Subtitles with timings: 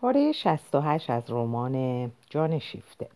[0.00, 3.08] پاره 68 از رمان جان شیفته.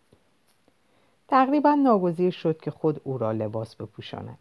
[1.27, 4.37] تقریبا ناگزیر شد که خود او را لباس بپوشاند.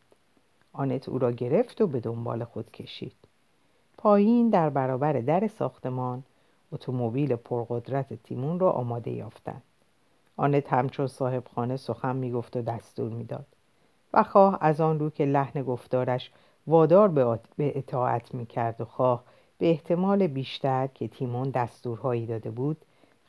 [0.73, 3.17] آنت او را گرفت و به دنبال خود کشید.
[3.99, 6.23] پایین در برابر در ساختمان
[6.73, 9.63] اتومبیل پرقدرت تیمون را آماده یافتند.
[10.37, 13.47] آنت همچون صاحب خانه سخن می‌گفت و دستور می‌داد.
[14.13, 16.31] و خواه از آن رو که لحن گفتارش
[16.67, 17.39] وادار به
[17.79, 19.25] اطاعت می‌کرد و خواه
[19.59, 22.77] به احتمال بیشتر که تیمون دستورهایی داده بود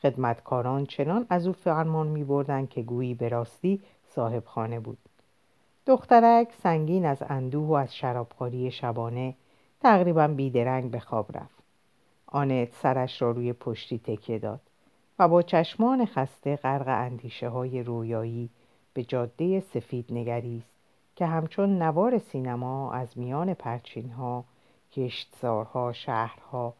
[0.02, 4.98] خدمتکاران چنان از او فرمان می بردن که گویی به راستی صاحب خانه بود.
[5.86, 9.34] دخترک سنگین از اندوه و از شرابخوری شبانه
[9.82, 11.64] تقریبا بیدرنگ به خواب رفت.
[12.28, 14.62] آنت سرش را روی پشتی تکیه داد
[15.20, 18.50] و با چشمان خسته غرق اندیشه های رویایی
[18.94, 20.70] به جاده سفید نگریست
[21.16, 24.44] که همچون نوار سینما از میان پرچین ها
[24.96, 26.74] کشتزارها شهرها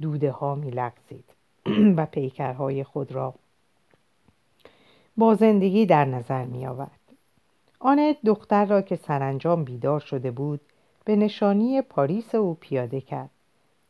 [0.00, 1.24] دوده ها می لغزید
[1.96, 3.34] و پیکرهای خود را
[5.16, 7.00] با زندگی در نظر می آورد.
[7.80, 10.60] آنت دختر را که سرانجام بیدار شده بود
[11.04, 13.30] به نشانی پاریس او پیاده کرد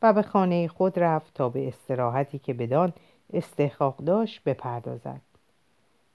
[0.03, 2.93] و به خانه خود رفت تا به استراحتی که بدان
[3.33, 5.21] استحقاق داشت بپردازد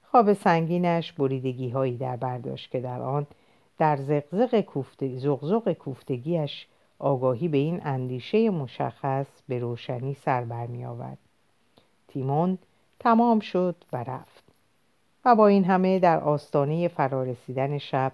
[0.02, 3.26] خواب سنگینش بریدگی هایی در برداشت که در آن
[3.78, 6.66] در زغزغ کوفته، زغزغ کوفتگیش
[6.98, 11.18] آگاهی به این اندیشه مشخص به روشنی سر برمی آورد.
[12.08, 12.58] تیمون
[12.98, 14.44] تمام شد و رفت.
[15.24, 18.12] و با این همه در آستانه فرارسیدن شب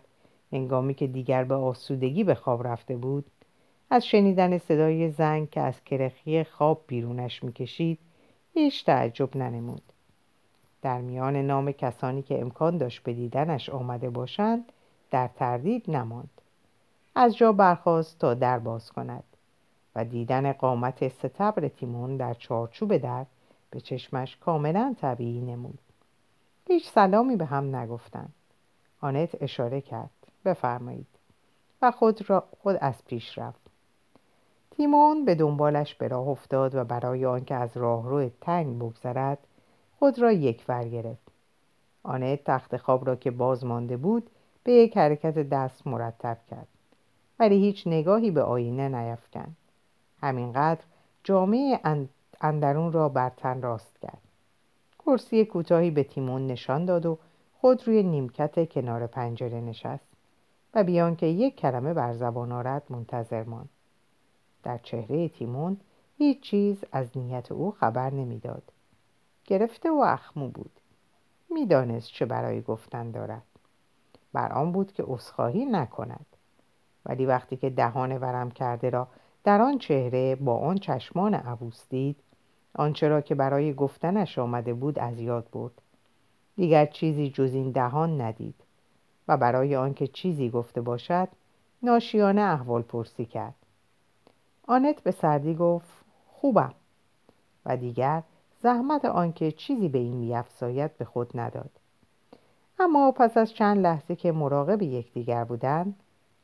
[0.52, 3.24] هنگامی که دیگر به آسودگی به خواب رفته بود
[3.90, 7.98] از شنیدن صدای زنگ که از کرخی خواب بیرونش می‌کشید
[8.54, 9.82] هیچ تعجب ننمود.
[10.82, 14.72] در میان نام کسانی که امکان داشت به دیدنش آمده باشند
[15.10, 16.39] در تردید نماند.
[17.14, 19.24] از جا برخواست تا در باز کند
[19.94, 23.26] و دیدن قامت ستبر تیمون در چارچوب در
[23.70, 25.78] به چشمش کاملا طبیعی نمود.
[26.68, 28.34] هیچ سلامی به هم نگفتند.
[29.00, 30.10] آنت اشاره کرد.
[30.44, 31.06] بفرمایید.
[31.82, 33.60] و خود, را خود از پیش رفت.
[34.70, 39.38] تیمون به دنبالش به راه افتاد و برای آنکه از راهرو تنگ بگذرد
[39.98, 41.30] خود را یک ور گرفت.
[42.02, 44.30] آنت تخت خواب را که باز مانده بود
[44.64, 46.68] به یک حرکت دست مرتب کرد.
[47.40, 49.56] ولی هیچ نگاهی به آینه نیفکند
[50.20, 50.80] همینقدر
[51.24, 51.80] جامعه
[52.40, 54.22] اندرون را بر تن راست کرد.
[54.98, 57.18] کرسی کوتاهی به تیمون نشان داد و
[57.60, 60.06] خود روی نیمکت کنار پنجره نشست
[60.74, 63.68] و بیان که یک کلمه بر زبان آرد منتظر ماند.
[64.62, 65.80] در چهره تیمون
[66.18, 68.62] هیچ چیز از نیت او خبر نمی‌داد.
[69.44, 70.80] گرفته و اخمو بود.
[71.50, 73.42] می‌دانست چه برای گفتن دارد.
[74.32, 76.29] بر آن بود که عذرخواهی نکند.
[77.06, 79.08] ولی وقتی که دهان ورم کرده را
[79.44, 82.16] در آن چهره با آن چشمان عبوس دید
[82.74, 85.72] آنچه را که برای گفتنش آمده بود از یاد برد.
[86.56, 88.54] دیگر چیزی جز این دهان ندید
[89.28, 91.28] و برای آنکه چیزی گفته باشد
[91.82, 93.54] ناشیانه احوال پرسی کرد.
[94.66, 96.74] آنت به سردی گفت خوبم.
[97.66, 98.22] و دیگر
[98.62, 101.70] زحمت آنکه چیزی به این میافزاید به خود نداد.
[102.78, 105.94] اما پس از چند لحظه که مراقب یکدیگر بودند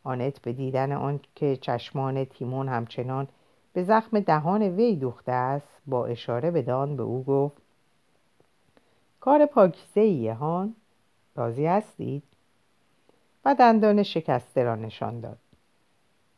[0.06, 3.28] آنت به دیدن آن که چشمان تیمون همچنان
[3.72, 7.56] به زخم دهان وی دوخته است با اشاره به دان به او گفت
[9.20, 10.74] کار پاکیزه ایه هان
[11.34, 12.22] راضی هستید؟
[13.44, 15.38] و دندان شکسته را نشان داد.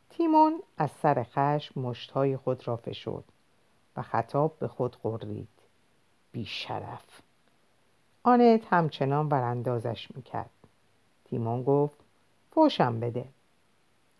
[0.09, 3.23] تیمون از سر خشم مشتهای خود را فشرد
[3.97, 5.47] و خطاب به خود قرید
[6.31, 7.21] بیشرف!
[8.23, 10.49] آنت همچنان براندازش می‌کرد.
[11.25, 11.97] تیمون گفت
[12.51, 13.25] فوشم بده.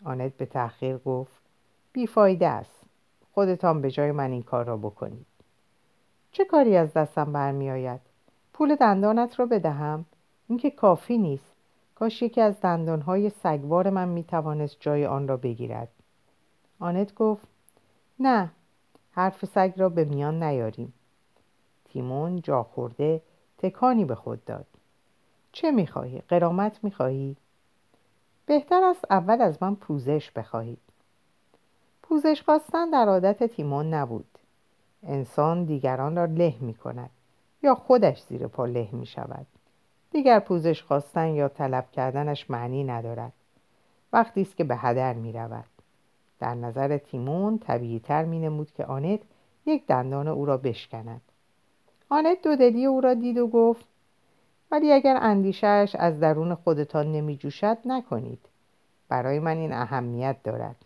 [0.04, 1.40] آنت به تأخیر گفت
[1.92, 2.80] بیفایده است.
[3.34, 5.26] خودتان به جای من این کار را بکنید.
[6.32, 8.00] چه کاری از دستم برمیآید؟
[8.52, 10.04] پول دندانت را بدهم؟
[10.48, 11.52] اینکه کافی نیست.
[11.94, 15.88] کاش یکی از دندانهای سگوار من می‌توانست جای آن را بگیرد.
[16.78, 17.48] آنت گفت
[18.20, 18.50] نه
[19.12, 20.92] حرف سگ را به میان نیاریم.
[21.84, 23.22] تیمون جا خورده
[23.58, 24.66] تکانی به خود داد.
[25.52, 27.36] چه می‌خواهی؟ قرامت می‌خواهی؟
[28.50, 30.78] بهتر است اول از من پوزش بخواهید.
[32.02, 34.38] پوزش خواستن در عادت تیمون نبود.
[35.02, 37.10] انسان دیگران را له می کند
[37.62, 39.46] یا خودش زیر پا له می شود
[40.10, 43.32] دیگر پوزش خواستن یا طلب کردنش معنی ندارد.
[44.12, 45.70] وقتی است که به هدر می رود
[46.38, 49.20] در نظر تیمون طبیعی تر می نمود که آنت
[49.66, 51.22] یک دندان او را بشکند.
[52.08, 53.84] آنت دودلی او را دید و گفت
[54.70, 58.40] ولی اگر اندیشهش از درون خودتان نمی جوشد نکنید.
[59.08, 60.76] برای من این اهمیت دارد.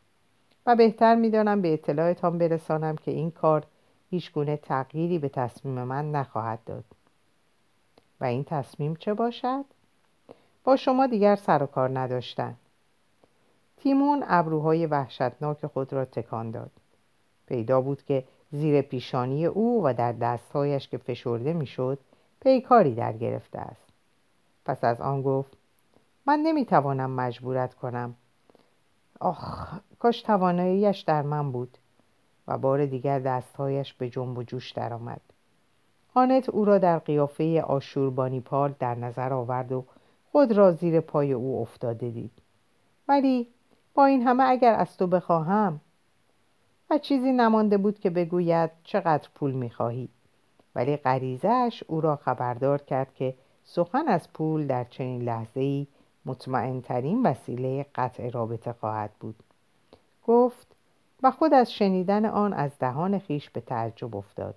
[0.66, 3.66] و بهتر می‌دانم به اطلاعتان برسانم که این کار
[4.10, 6.84] هیچ گونه تغییری به تصمیم من نخواهد داد.
[8.20, 9.64] و این تصمیم چه باشد؟
[10.64, 12.54] با شما دیگر سر و کار نداشتن.
[13.76, 16.70] تیمون ابروهای وحشتناک خود را تکان داد.
[17.46, 21.98] پیدا بود که زیر پیشانی او و در دستهایش که فشرده می‌شد
[22.44, 23.88] پیکاری در گرفته است.
[24.64, 25.56] پس از آن گفت
[26.26, 28.14] من نمی‌توانم مجبورت کنم.
[29.20, 31.79] آخ کاش تواناییش در من بود
[32.49, 35.20] و بار دیگر دستهایش به جنب و جوش درآمد.
[36.14, 39.85] آنت او را در قیافه آشوربانی پال در نظر آورد و
[40.32, 42.43] خود را زیر پای او افتاده دید.
[43.08, 43.49] ولی
[43.94, 45.81] با این همه اگر از تو بخواهم
[46.91, 50.08] و چیزی نمانده بود که بگوید چقدر پول می‌خواهی؟
[50.75, 53.35] ولی غریزش او را خبردار کرد که
[53.65, 55.87] سخن از پول در چنین لحظه ای
[56.26, 59.37] مطمئنترین وسیله قطع رابطه خواهد بود.
[60.26, 60.67] گفت
[61.23, 64.55] و خود از شنیدن آن از دهان خیش به تعجب افتاد.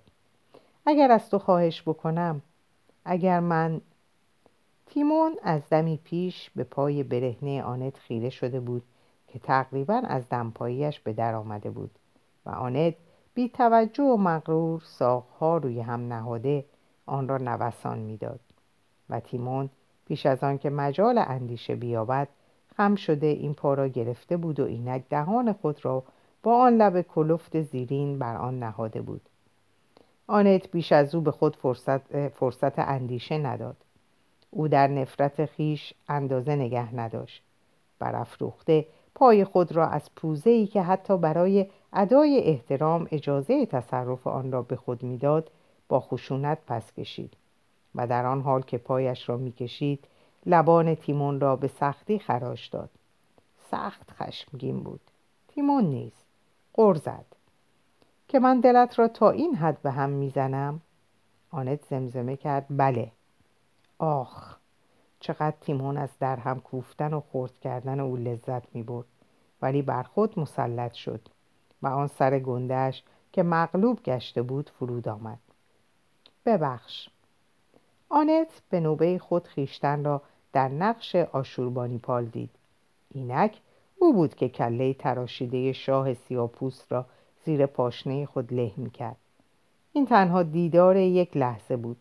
[0.86, 2.42] اگر از تو خواهش بکنم
[3.04, 3.80] اگر من
[4.86, 8.82] تیمون از دمی پیش به پای برهنه آنت خیره شده بود
[9.28, 11.90] که تقریبا از دمپاییش به در آمده بود
[12.46, 12.94] و آنت
[13.38, 16.64] بی توجه و مغرور ساقها روی هم نهاده
[17.06, 18.40] آن را نوسان می‌داد
[19.10, 19.70] و تیمون
[20.06, 22.28] پیش از آن که مجال اندیشه بیابد
[22.76, 26.04] خم شده این پا را گرفته بود و اینک دهان خود را
[26.42, 29.28] با آن لب کلفت زیرین بر آن نهاده بود.
[30.26, 33.76] آنت بیش از او به خود فرصت, فرصت اندیشه نداد.
[34.50, 37.42] او در نفرت خیش اندازه نگه نداشت.
[37.98, 44.52] برافروخته پای خود را از پوزه ای که حتی برای ادای احترام اجازه تصرف آن
[44.52, 45.50] را به خود می‌داد
[45.88, 47.34] با خشونت پس کشید
[47.94, 50.04] و در آن حال که پایش را می‌کشید
[50.46, 52.90] لبان تیمون را به سختی خراش داد.
[53.70, 55.00] سخت خشمگین بود.
[55.48, 56.12] تیمون نیز
[56.74, 57.24] قرزد
[58.28, 60.80] که من دلت را تا این حد به هم می‌زنم؟
[61.50, 62.66] آنت زمزمه کرد.
[62.70, 63.12] بله.
[63.98, 64.56] آخ
[65.20, 69.06] چقدر تیمون از در هم کوفتن و خورد کردن او لذت می برد
[69.62, 71.28] ولی بر خود مسلط شد.
[71.82, 73.02] و آن سر گندهش
[73.32, 75.38] که مغلوب گشته بود فرود آمد.
[76.46, 77.08] ببخش.
[78.08, 80.22] آنت به نوبه خود خیشتن را
[80.52, 82.50] در نقش آشوربانی پال دید.
[83.14, 83.60] اینک
[83.98, 87.06] او بود که کله تراشیده شاه سیاپوست را
[87.44, 89.16] زیر پاشنه خود له می کرد.
[89.92, 91.96] این تنها دیدار یک لحظه بود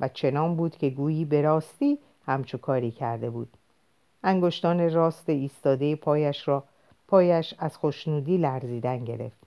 [0.00, 3.48] و چنان بود که گویی به راستی همچو کاری کرده بود.
[4.24, 6.64] انگشتان راست ایستاده پایش را
[7.08, 9.38] پایش از خوشنودی لرزیدن گرفت.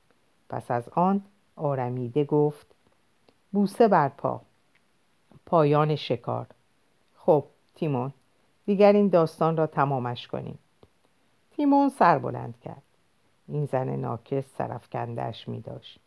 [0.50, 1.22] پس از آن
[1.56, 2.68] آرمیده گفت
[3.52, 4.42] بوسه بر پا
[5.46, 6.48] پایان شکار.
[7.18, 7.46] خب
[7.76, 8.14] تیمون
[8.66, 10.60] دیگر این داستان را تمامش کنیم.
[11.52, 12.84] تیمون سر بلند کرد.
[13.48, 16.00] این زن ناکس سرفکندهش می داشت.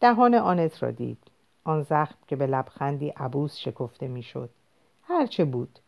[0.00, 1.18] دهان آنت را دید.
[1.64, 4.50] آن زخم که به لبخندی عبوس شکفته می‌شد
[5.02, 5.78] هرچه بود.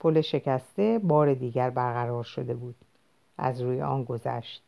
[0.00, 2.74] پل شکسته بار دیگر برقرار شده بود.
[3.38, 4.62] از روی آن گذشت.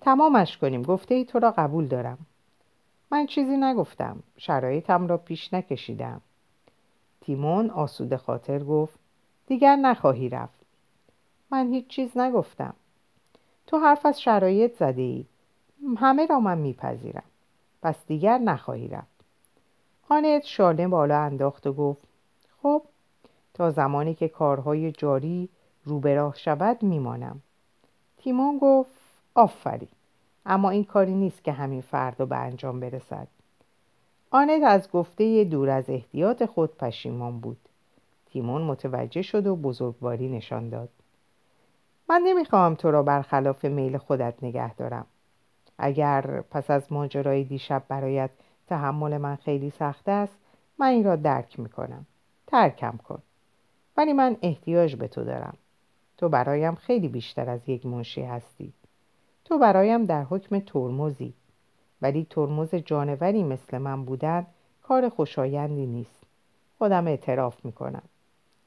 [0.00, 2.18] تمامش کنیم گفته ای تو را قبول دارم.
[3.10, 6.20] من چیزی نگفتم شرایطم را پیش نکشیدم.
[7.20, 8.98] تیمون آسوده خاطر گفت
[9.46, 10.60] دیگر نخواهی رفت.
[11.50, 12.74] من هیچ چیز نگفتم.
[13.66, 15.24] تو حرف از شرایط زده ای
[15.96, 17.22] همه را من میپذیرم.
[17.82, 19.24] پس دیگر نخواهی رفت.
[20.08, 22.02] آنت شانه بالا انداخت و گفت
[22.62, 22.82] خب
[23.54, 25.48] تا زمانی که کارهای جاری
[25.84, 27.40] رو به راه شود میمانم.
[28.24, 28.90] تیمون گفت
[29.34, 29.88] آفرین.
[30.46, 33.28] اما این کاری نیست که همین فردا به انجام برسد.
[34.30, 37.56] آنت از گفته دور از احتیاط خود پشیمان بود.
[38.26, 40.88] تیمون متوجه شد و بزرگواری نشان داد.
[42.08, 45.06] من نمی‌خواهم تو را برخلاف میل خودت نگه دارم.
[45.78, 48.30] اگر پس از ماجرای دیشب برایت
[48.66, 50.36] تحمل من خیلی سخت است
[50.78, 52.06] من این را درک می‌کنم.
[52.46, 53.22] ترکم کن.
[53.96, 55.56] ولی من احتیاج به تو دارم.
[56.22, 58.72] تو برایم خیلی بیشتر از یک منشی هستی.
[59.44, 61.32] تو برایم در حکم ترمزی.
[62.02, 64.46] ولی ترمز جانوری مثل من بودن
[64.82, 66.24] کار خوشایندی نیست.
[66.78, 68.02] خودم اعتراف می‌کنم.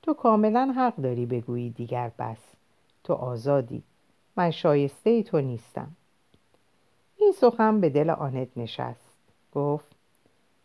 [0.01, 2.37] تو کاملا حق داری بگویی دیگر بس.
[3.03, 3.83] تو آزادی.
[4.37, 5.91] من شایسته ای تو نیستم.
[7.17, 9.19] این سخن به دل آنت نشست.
[9.53, 9.95] گفت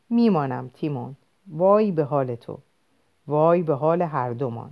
[0.09, 1.17] میمانم تیمون
[1.49, 2.59] وای به حال تو.
[3.27, 4.71] وای به حال هر دومان.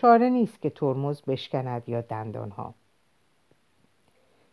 [0.00, 2.74] چاره نیست که ترمز بشکند یا دندانها.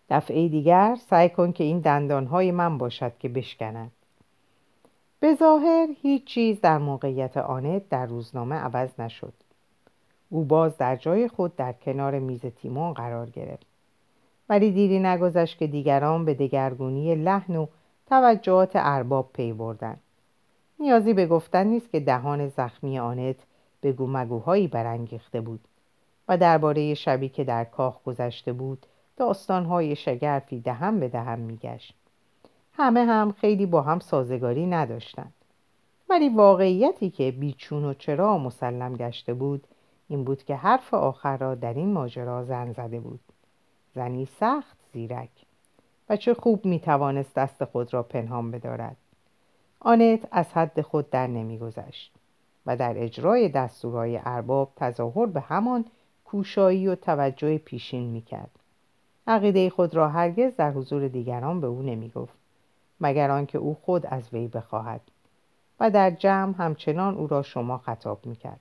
[0.09, 3.91] دفعه دیگر سعی کن که این دندانهای من باشد که بشکند.
[5.19, 9.33] به ظاهر هیچ چیز در موقعیت آنت در روزنامه عوض نشد.
[10.29, 13.65] او باز در جای خود در کنار میز تیمون قرار گرفت.
[14.49, 17.67] ولی دیری نگذشت که دیگران به دگرگونی لحن و
[18.05, 19.97] توجهات ارباب پی بردن
[20.79, 23.35] نیازی به گفتن نیست که دهان زخمی آنت
[23.83, 25.59] بگو مگوهایی برانگیخته بود
[26.27, 28.85] و درباره شبی که در کاخ گذشته بود
[29.17, 31.95] داستانهای شگرفی دهم به دهم میگشت.
[32.73, 35.33] همه هم خیلی با هم سازگاری نداشتند.
[36.09, 39.67] ولی واقعیتی که بیچون و چرا مسلم گشته بود
[40.07, 43.19] این بود که حرف آخر را در این ماجرا زن زده بود.
[43.95, 45.29] زنی سخت زیرک
[46.09, 48.97] و چه خوب می‌توانست دست خود را پنهان بدارد.
[49.79, 52.16] آنت از حد خود در نمیگذشت.
[52.67, 55.85] و در اجرای دستورهای ارباب تظاهر به همان
[56.25, 58.51] کوشایی و توجه پیشین می‌کرد.
[59.27, 62.37] عقیده خود را هرگز در حضور دیگران به او نمی‌گفت
[63.01, 65.01] مگر آنکه او خود از وی بخواهد.
[65.79, 68.59] و در جمع همچنان او را شما خطاب می‌کرد.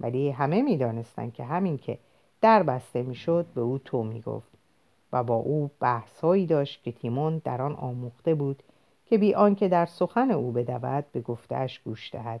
[0.00, 1.98] ولی همه می‌دانستند که همین که
[2.40, 4.50] در بسته می‌شد به او تو می‌گفت
[5.12, 8.62] و با او بحثهایی داشت که تیمون در آن آموخته بود
[9.06, 12.40] که بی آنکه در سخن او بدود به گفتهاش گوش دهد.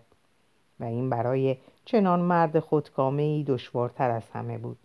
[0.80, 4.78] و این برای چنان مرد خودکامه ای دشوارتر از همه بود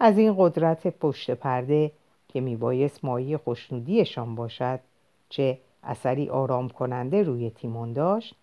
[0.00, 1.92] از این قدرت پشت پرده
[2.28, 4.80] که میبایست مایه خوشنودیشان باشد
[5.28, 8.34] چه اثری آرام کننده روی تیمون داشت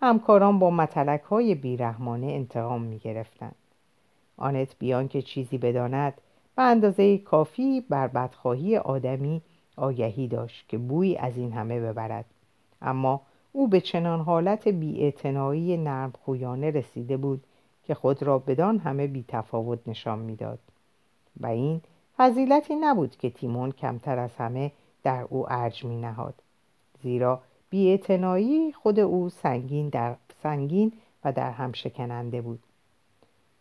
[0.00, 3.52] همکاران با متلک های بیرحمانه انتقام می گرفتن.
[4.36, 6.20] آنت بیان که چیزی بداند
[6.56, 9.42] به اندازه کافی بر بدخواهی آدمی
[9.76, 12.24] آگهی داشت که بوی از این همه ببرد
[12.82, 13.20] اما
[13.56, 17.44] او به چنان حالت بیاعتنایی نرم خویانه رسیده بود
[17.84, 20.58] که خود را بدان همه بیتفاوت نشان می‌داد.
[21.40, 21.80] و این
[22.16, 24.72] فضیلتی نبود که تیمون کمتر از همه
[25.02, 26.34] در او ارج می نهاد
[27.02, 30.92] زیرا بیاعتنایی خود او سنگین, در سنگین
[31.24, 32.62] و در هم شکننده بود.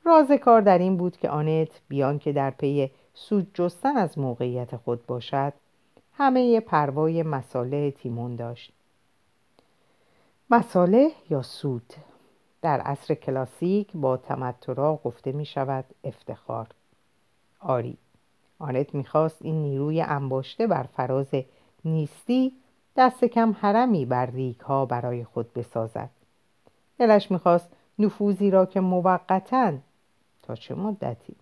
[0.04, 4.76] راز کار در این بود که آنت بیان که در پی سود جستن از موقعیت
[4.76, 5.54] خود باشد
[6.14, 8.72] همه پروای مساله تیمون داشت.
[10.50, 11.94] مساله یا سود؟
[12.62, 16.68] در عصر کلاسیک با تمترا گفته می شود افتخار.
[17.60, 17.98] آری
[18.60, 21.28] آنت می‌خواست این نیروی انباشته بر فراز
[21.86, 22.54] نیستی
[22.96, 26.10] دست کم حرمی بر ریک ها برای خود بسازد.
[26.98, 29.74] دلش می‌خواست نفوذی را که موقتا
[30.44, 31.36] تا چه مدتی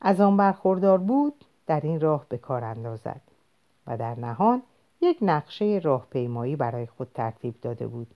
[0.00, 3.20] از آن برخوردار بود در این راه به کار اندازد
[3.86, 4.62] و در نهان
[5.00, 8.14] یک نقشه راهپیمایی برای خود ترتیب داده بود.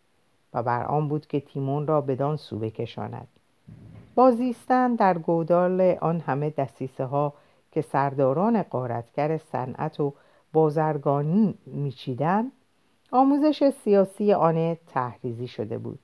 [0.55, 3.29] و بر آن بود که تیمون را بدان سو بکشاند.
[4.15, 7.35] بازیستن در گودال آن همه دستیسه ها
[7.73, 10.15] که سرداران قارتگر صنعت و
[10.53, 12.53] بازرگانی میچیدند
[13.13, 15.99] آموزش سیاسی آن تحریزی شده بود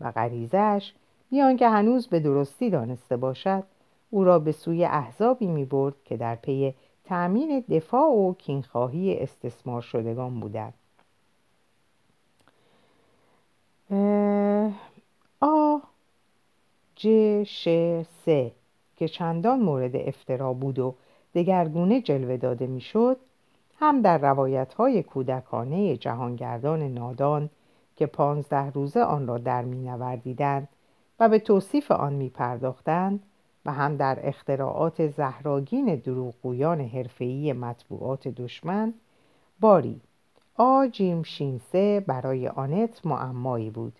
[0.00, 0.92] و غریزش
[1.30, 3.64] بیان که هنوز به درستی دانسته باشد
[4.10, 9.82] او را به سوی احزابی می برد که در پی تأمین دفاع و کینخواهی استثمار
[9.82, 10.74] شدگان بودند.
[13.90, 15.78] آ
[16.96, 17.08] ج
[17.42, 17.68] ش
[18.02, 18.28] س
[18.96, 20.94] که چندان مورد افترا بود و
[21.34, 23.16] دگرگونه جلوه داده می‌شد
[23.78, 27.50] هم در روایت های کودکانه جهانگردان نادان
[27.96, 30.68] که پانزده روزه آن را در می نوردیدند
[31.20, 33.22] و به توصیف آن می پرداختند
[33.66, 38.94] و هم در اختراعات زهراگین دروغگویان حرفه‌ای مطبوعات دشمن
[39.60, 40.00] باری
[40.60, 43.92] آ جیم شینسه برای آنت معمایی بود.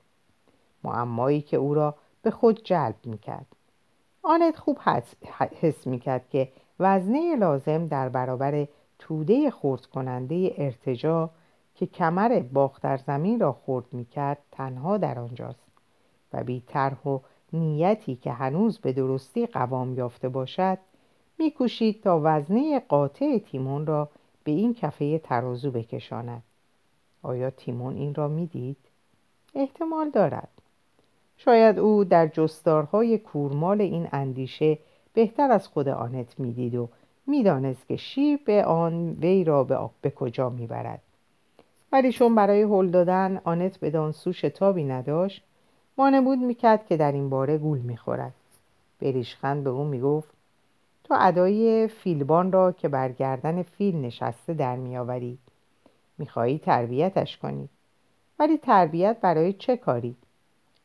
[0.85, 3.47] معمایی که او را به خود جلب می‌کرد.
[4.23, 4.79] آنت خوب
[5.61, 6.49] حس می‌کرد که
[6.81, 11.31] وزنه لازم در برابر توده خورد کننده ارتجا
[11.75, 15.67] که کمر باختر زمین را خورد می‌کرد تنها در آنجاست
[16.33, 17.19] و بی طرح و
[17.53, 20.79] نیتی که هنوز به درستی قوام یافته باشد
[21.39, 24.09] میکوشید تا وزنه قاطع تیمون را
[24.45, 26.43] به این کفه ترازو بکشاند.
[27.23, 28.77] آیا تیمون این را می‌دید؟
[29.55, 30.49] احتمال دارد.
[31.37, 34.79] شاید او در جستارهای کورمال این اندیشه
[35.15, 36.89] بهتر از خود آنت می‌دید و
[37.27, 41.03] می‌دانست که شیب آن وی را به کجا می‌برد.
[41.93, 45.45] ولی چون برای هل دادن آنت به دانسو شتابی نداشت
[45.99, 48.35] وانمود می‌کرد که در این باره گول می‌خورد.
[49.01, 50.29] بریشخند به او می‌گفت
[51.05, 55.39] تو ادای فیلبان را که بر گردن فیل نشسته در میآوری
[56.19, 57.69] می‌خواهی تربیتش کنی.
[58.39, 60.17] ولی تربیت برای چه کاری؟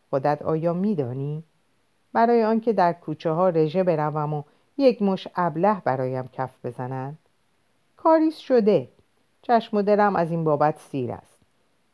[0.09, 1.43] خودت آیا میدانی؟
[2.13, 4.43] برای آنکه در کوچه ها رژه بروم و
[4.77, 7.17] یک مش ابله برایم کف بزنند.
[7.97, 8.89] کاریس شده.
[9.41, 11.39] چشم و دلم از این بابت سیر است.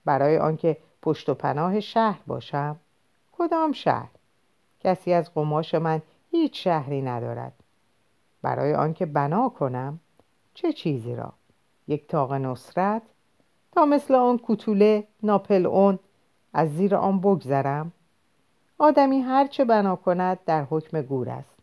[0.06, 2.80] برای آنکه پشت و پناه شهر باشم.
[3.32, 4.10] کدام شهر؟
[4.80, 7.54] کسی از قماش من هیچ شهری ندارد.
[8.42, 10.00] برای آنکه بنا کنم
[10.54, 11.34] چه چیزی را؟
[11.88, 13.02] یک تاق نصرت
[13.72, 16.00] تا مثل آن کوتوله ناپل اون
[16.54, 17.92] از زیر آن بگذرم.
[18.78, 21.60] آدمی هرچه بنا کند در حکم گور است.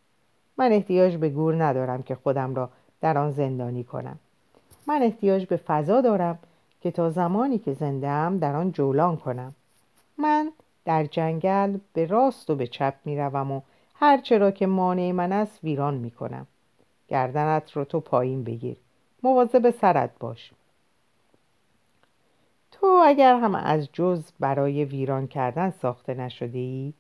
[0.59, 2.71] من احتیاج به گور ندارم که خودم را
[3.01, 4.19] در آن زندانی کنم.
[4.87, 6.39] من احتیاج به فضا دارم
[6.81, 9.55] که تا زمانی که زنده ام در آن جولان کنم.
[10.19, 10.53] من
[10.85, 13.61] در جنگل به راست و به چپ می روم و
[13.95, 16.47] هرچه را که مانع من است ویران می کنم
[17.09, 18.77] گردنت رو تو پایین بگیر.
[19.23, 20.53] مواظب سرت باش.
[22.87, 26.93] تو اگر هم از جز برای ویران کردن ساخته نشده ای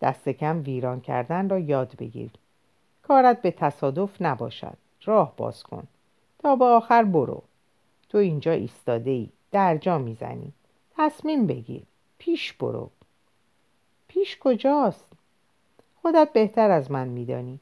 [0.00, 2.30] دست کم ویران کردن را یاد بگیر.
[3.02, 4.76] کارت به تصادف نباشد.
[5.04, 5.86] راه باز کن.
[6.38, 7.42] تا به آخر برو.
[8.08, 9.28] تو اینجا ایستاده ای.
[9.52, 10.52] در جا می‌زنی.
[10.96, 11.82] تصمیم بگیر.
[12.18, 12.90] پیش برو.
[14.08, 15.12] پیش کجاست؟
[16.02, 17.60] خودت بهتر از من میدانی.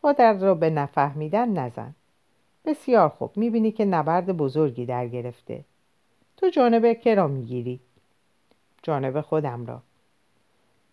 [0.00, 1.94] خودت را به نفهمیدن نزن.
[2.64, 3.36] بسیار خوب.
[3.36, 5.64] می‌بینی که نبرد بزرگی در گرفته.
[6.36, 7.80] تو جانب که را می‌گیری.
[8.82, 9.80] جانب خودم را.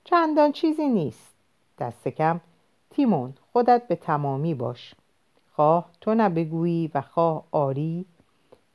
[0.03, 1.33] چندان چیزی نیست.
[1.79, 2.41] دست کم.
[2.89, 4.95] تیمون خودت به تمامی باش.
[5.55, 8.05] خواه تو نبگویی و خواه آری.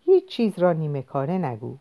[0.00, 1.76] هیچ چیز را نیمه کاره نگو.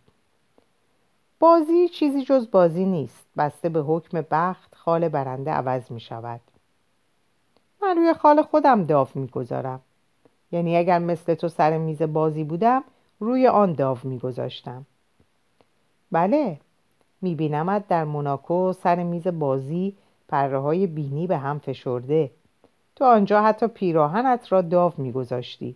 [1.39, 3.25] بازی چیزی جز بازی نیست.
[3.38, 6.42] بسته به حکم بخت خال برنده عوض می شود
[7.82, 9.82] من روی خال خودم داو می گذارم
[10.51, 12.84] یعنی اگر مثل تو سر میز بازی بودم
[13.19, 14.86] روی آن داو می گذاشتم
[16.12, 16.60] بله
[17.22, 19.95] می بینمت در موناکو سر میز بازی
[20.27, 22.31] پره های بینی به هم فشرده.
[22.95, 25.75] تو آنجا حتی پیراهنت را داو میگذاشتی.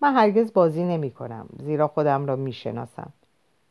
[0.00, 3.12] من هرگز بازی نمی کنم زیرا خودم را می شناسم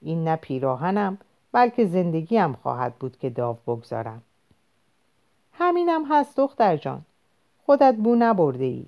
[0.02, 1.18] این نه پیراهنم
[1.52, 4.22] بلکه زندگیم خواهد بود که داو بگذارم.
[5.54, 7.02] همینم هست دختر جان.
[7.66, 8.86] خودت بو نبرده ای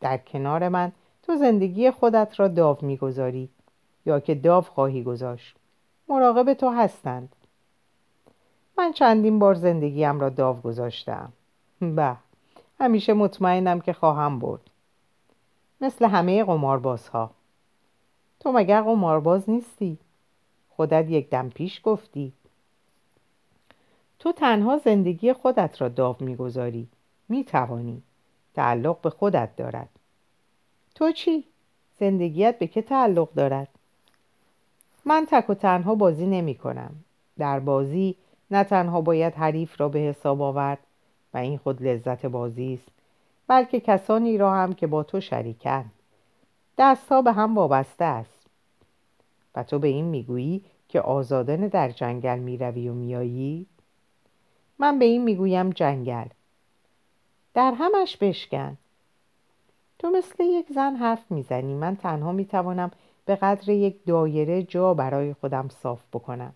[0.00, 0.92] در کنار من
[1.26, 3.48] تو زندگی خودت را داو می‌گذاری
[4.06, 5.56] یا که داو خواهی گذاشت.
[6.08, 7.36] مراقب تو هستند.
[8.78, 11.32] من چندین بار زندگیم را داو گذاشتم.
[11.80, 12.16] به
[12.80, 14.60] همیشه مطمئنم که خواهم برد.
[15.80, 17.30] مثل همه قماربازها.
[18.40, 19.98] تو مگر قمارباز نیستی؟
[20.70, 22.32] خودت یک دم پیش گفتی.
[24.18, 26.88] تو تنها زندگی خودت را داو می‌گذاری.
[27.28, 28.02] می‌توانی.
[28.54, 29.88] تعلق به خودت دارد.
[30.96, 31.44] تو چی؟
[32.00, 33.68] زندگیت به که تعلق دارد؟
[35.04, 36.94] من تک و تنها بازی نمی کنم.
[37.38, 38.16] در بازی
[38.50, 40.78] نه تنها باید حریف را به حساب آورد
[41.34, 42.88] و این خود لذت بازی است
[43.46, 45.92] بلکه کسانی را هم که با تو شریکند.
[46.78, 48.46] دستها به هم وابسته است.
[49.54, 53.66] و تو به این می‌گویی که آزادانه در جنگل می‌روی و میایی
[54.78, 56.28] من به این می‌گویم جنگل.
[57.54, 58.78] در همش بشکن.
[59.98, 61.74] تو مثل یک زن حرف می‌زنی.
[61.74, 62.90] من تنها می‌توانم
[63.24, 66.52] به قدر یک دایره جا برای خودم صاف بکنم.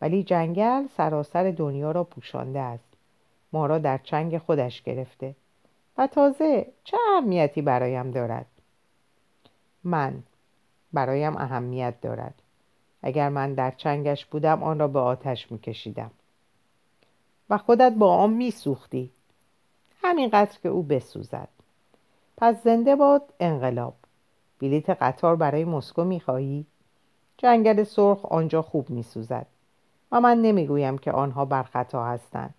[0.00, 2.88] ولی جنگل سراسر دنیا را پوشانده است.
[3.52, 5.34] ما را در چنگ خودش گرفته.
[5.98, 8.46] و تازه چه اهمیتی برایم دارد؟
[9.84, 10.22] من
[10.92, 12.34] برایم اهمیت دارد.
[13.02, 16.10] اگر من در چنگش بودم آن را به آتش میکشیدم.
[17.50, 19.10] و خودت با آن میسوختی.
[20.02, 21.48] همینقدر که او بسوزد.
[22.36, 23.94] پس زنده باد انقلاب.
[24.60, 26.66] بلیت قطار برای مسکو می‌خواهی؟
[27.38, 29.46] جنگل سرخ آنجا خوب میسوزد.
[30.12, 32.54] و من نمی‌گویم که آنها بر خطا هستند.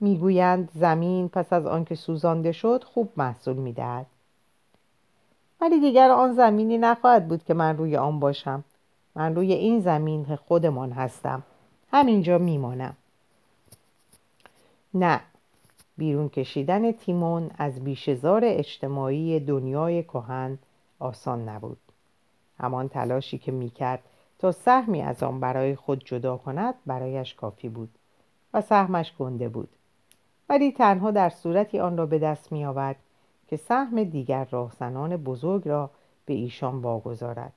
[0.00, 4.06] می‌گویند زمین پس از آنکه سوزانده شد خوب محصول می‌دهد.
[5.60, 8.64] ولی دیگر آن زمینی نخواهد بود که من روی آن باشم.
[9.14, 11.42] من روی این زمین خودمان هستم.
[11.92, 12.96] همینجا میمانم.
[14.94, 15.20] نه.
[16.00, 20.58] بیرون کشیدن تیمون از بیشزار اجتماعی دنیای کهن
[20.98, 21.78] آسان نبود.
[22.58, 24.02] همان تلاشی که می‌کرد
[24.38, 27.88] تا سهمی از آن برای خود جدا کند برایش کافی بود
[28.54, 29.68] و سهمش گنده بود.
[30.48, 32.96] ولی تنها در صورتی آن را به دست می آورد
[33.48, 35.90] که سهم دیگر راهزنان بزرگ را
[36.26, 37.52] به ایشان واگذارد.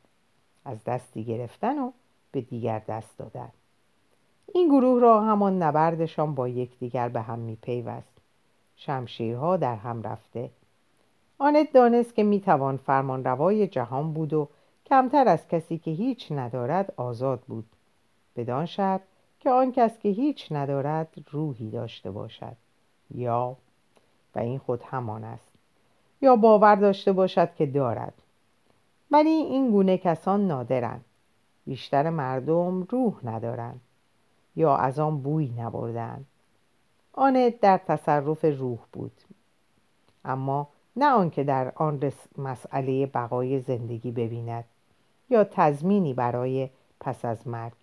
[0.66, 1.92] از دستی گرفتن و
[2.32, 3.50] به دیگر دست دادن.
[4.54, 8.13] این گروه را همان نبردشان با یکدیگر به هم می پیوست
[8.86, 10.50] شمشیرها در هم رفته.
[11.38, 14.48] آنت دانست که می‌توان فرمانروای جهان بود و
[14.86, 17.66] کمتر از کسی که هیچ ندارد آزاد بود.
[18.36, 19.02] بدان شرط
[19.40, 22.56] که آن کس که هیچ ندارد روحی داشته باشد.
[23.16, 23.56] یا
[24.36, 25.52] و این خود همان است.
[26.22, 28.14] یا باور داشته باشد که دارد.
[29.12, 31.06] ولی این گونه کسان نادرند.
[31.66, 33.82] بیشتر مردم روح ندارند.
[34.56, 36.26] یا از آن بوی نبردند.
[37.14, 39.22] آن در تصرف روح بود.
[40.26, 44.64] اما نه آنکه در آن مسئله بقای زندگی ببیند
[45.30, 47.74] یا تضمینی برای پس از مرگ.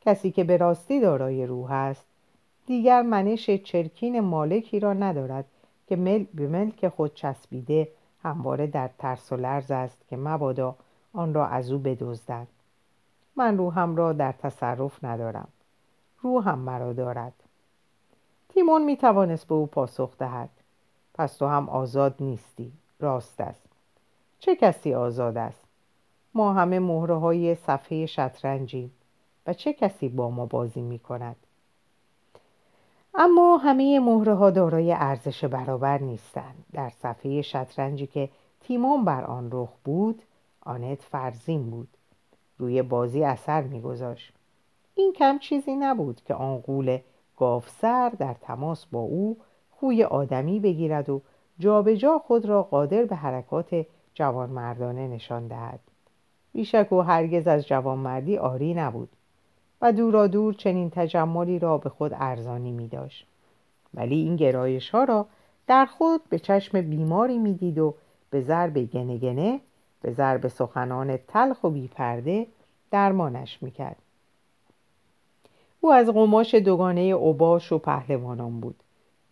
[0.00, 2.06] کسی که به راستی دارای روح است
[2.66, 5.44] دیگر منش چرکین مالکی را ندارد
[5.86, 7.88] که مل به ملک خود چسبیده
[8.22, 10.76] همواره در ترس و لرز است که مبادا
[11.12, 12.48] آن را از او بدزدند.
[13.36, 15.48] من روحم را در تصرف ندارم.
[16.22, 17.43] روحم مرا دارد.
[18.54, 20.50] تیمون می توانست به او پاسخ دهد.
[21.14, 22.72] پس تو هم آزاد نیستی.
[23.00, 23.68] راست است.
[24.38, 25.64] چه کسی آزاد است؟
[26.34, 28.90] ما همه مهره های صفحه شطرنجیم
[29.46, 31.36] و چه کسی با ما بازی می کند
[33.14, 36.64] اما همه مهره ها دارای ارزش برابر نیستند.
[36.72, 38.28] در صفحه شطرنجی که
[38.60, 40.22] تیمون بر آن رخ بود
[40.60, 41.88] آنت فرزین بود.
[42.58, 44.32] روی بازی اثر میگذاشت.
[44.94, 46.98] این کم چیزی نبود که آن قول
[47.36, 49.36] گافسر در تماس با او
[49.70, 51.22] خوی آدمی بگیرد و
[51.58, 55.80] جابجا جا خود را قادر به حرکات جوانمردانه نشان دهد
[56.52, 59.08] بیشک او هرگز از جوانمردی آری نبود
[59.80, 63.26] و دورا دور چنین تجملی را به خود ارزانی می داشت.
[63.94, 65.26] ولی این گرایش ها را
[65.66, 67.94] در خود به چشم بیماری می‌دید و
[68.30, 69.60] به ضرب گنه گنه
[70.02, 72.46] به ضرب سخنان تلخ و بیپرده
[72.90, 73.96] درمانش می‌کرد
[75.84, 78.82] او از قماش دوگانه اوباش و پهلوانان بود.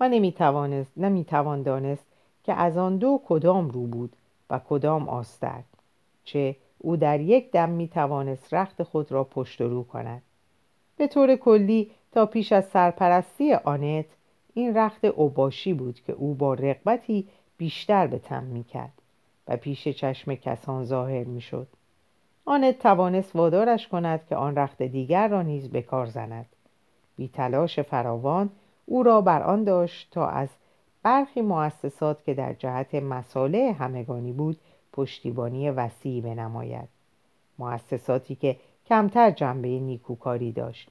[0.01, 2.07] و نمی‌توانست نمی‌توان دانست
[2.45, 4.17] که از آن دو کدام رو بود
[4.51, 5.63] و کدام آستر.
[6.25, 10.23] چه او در یک دم می‌توانست رخت خود را پشت رو کند.
[10.97, 14.07] به طور کلی تا پیش از سرپرستی آنت
[14.55, 18.93] این رخت اوباشی بود که او با رقبتی بیشتر به تم می‌کرد
[19.49, 21.67] و پیش چشم کسان ظاهر می‌شد.
[22.45, 26.47] آنت توانست وادارش کند که آن رخت دیگر را نیز به کار زند.
[27.17, 28.51] بی تلاش فراوان
[28.87, 30.49] او را بر آن داشت تا از
[31.03, 34.57] برخی مؤسسات که در جهت مساله همگانی بود
[34.93, 36.89] پشتیبانی وسیعی بنماید.
[37.59, 40.89] مؤسساتی که کمتر جنبه نیکوکاری داشت.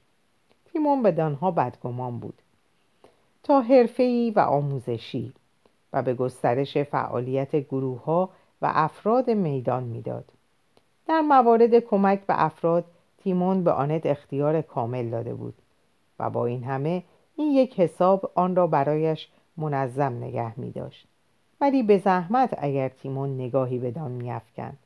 [0.72, 2.42] تیمون به دانها بدگمان بود.
[3.42, 5.32] تا حرفه‌ای و آموزشی
[5.92, 8.30] و به گسترش فعالیت گروه ها
[8.62, 10.24] و افراد میدان می‌داد.
[11.06, 12.84] در موارد کمک به افراد
[13.18, 15.54] تیمون به آنت اختیار کامل داده بود
[16.18, 17.02] و با این همه
[17.36, 21.06] این یک حساب آن را برایش منظم نگه می داشت.
[21.60, 24.78] ولی به زحمت اگر تیمون نگاهی بدان میافکند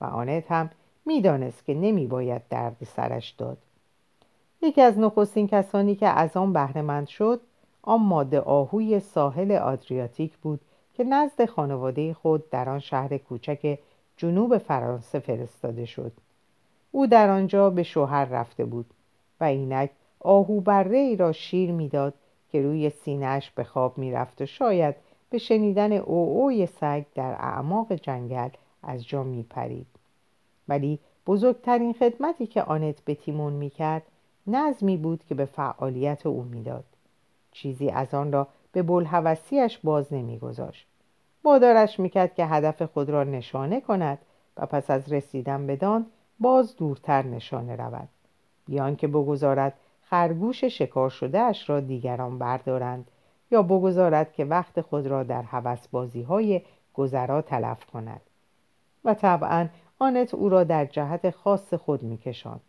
[0.00, 0.70] و آنت هم
[1.06, 3.58] می‌دانست که نمی باید درد سرش داد
[4.62, 7.40] یکی از نخستین کسانی که از آن بهرهمند شد
[7.82, 10.60] آن ماده آهوی ساحل آدریاتیک بود
[10.94, 13.78] که نزد خانواده خود در آن شهر کوچک
[14.20, 16.12] جنوب فرانسه فرستاده شد.
[16.90, 18.86] او در آنجا به شوهر رفته بود
[19.40, 22.14] و اینک آهو بره ای را شیر می‌داد
[22.52, 24.94] که روی سینهش به خواب می‌رفت و شاید
[25.30, 28.48] به شنیدن اوی سگ در اعماق جنگل
[28.82, 29.86] از جا میپرید.
[30.68, 34.02] ولی بزرگترین خدمتی که آنت به تیمون می‌کرد
[34.46, 36.84] نظمی بود که به فعالیت او می‌داد.
[37.52, 40.86] چیزی از آن را به بلحوثیش باز نمیگذاشت.
[41.44, 44.18] وادارش می‌کرد که هدف خود را نشانه کند
[44.56, 46.06] و پس از رسیدن بدان
[46.40, 48.08] باز دورتر نشانه رود.
[48.66, 53.10] بیان که بگذارد خرگوش شکار شده اش را دیگران بردارند
[53.50, 55.44] یا بگذارد که وقت خود را در
[55.92, 56.62] بازی های
[56.94, 58.20] گذرا تلف کند.
[59.04, 62.60] و طبعا آنت او را در جهت خاص خود میکشاند.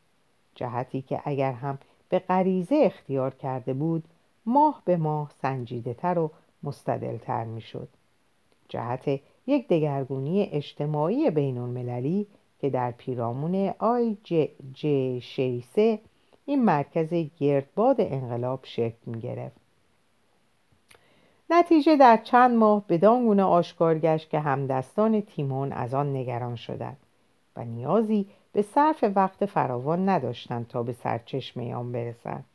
[0.55, 1.77] جهتی که اگر هم
[2.09, 4.03] به غریزه اختیار کرده بود
[4.45, 6.31] ماه به ماه سنجیده تر و
[6.63, 7.89] مستدلتر می‌شد.
[8.71, 12.27] جهت یک دگرگونی اجتماعی بین المللی
[12.59, 15.99] که در پیرامون آی جی, جی شیسه
[16.45, 19.55] این مرکز گردباد انقلاب شکل می گرفت.
[21.49, 26.97] نتیجه در چند ماه بدان گونه آشکار گشت که همدستان تیمون از آن نگران شدند
[27.55, 32.45] و نیازی به صرف وقت فراوان نداشتند تا به سرچشمه آن برسند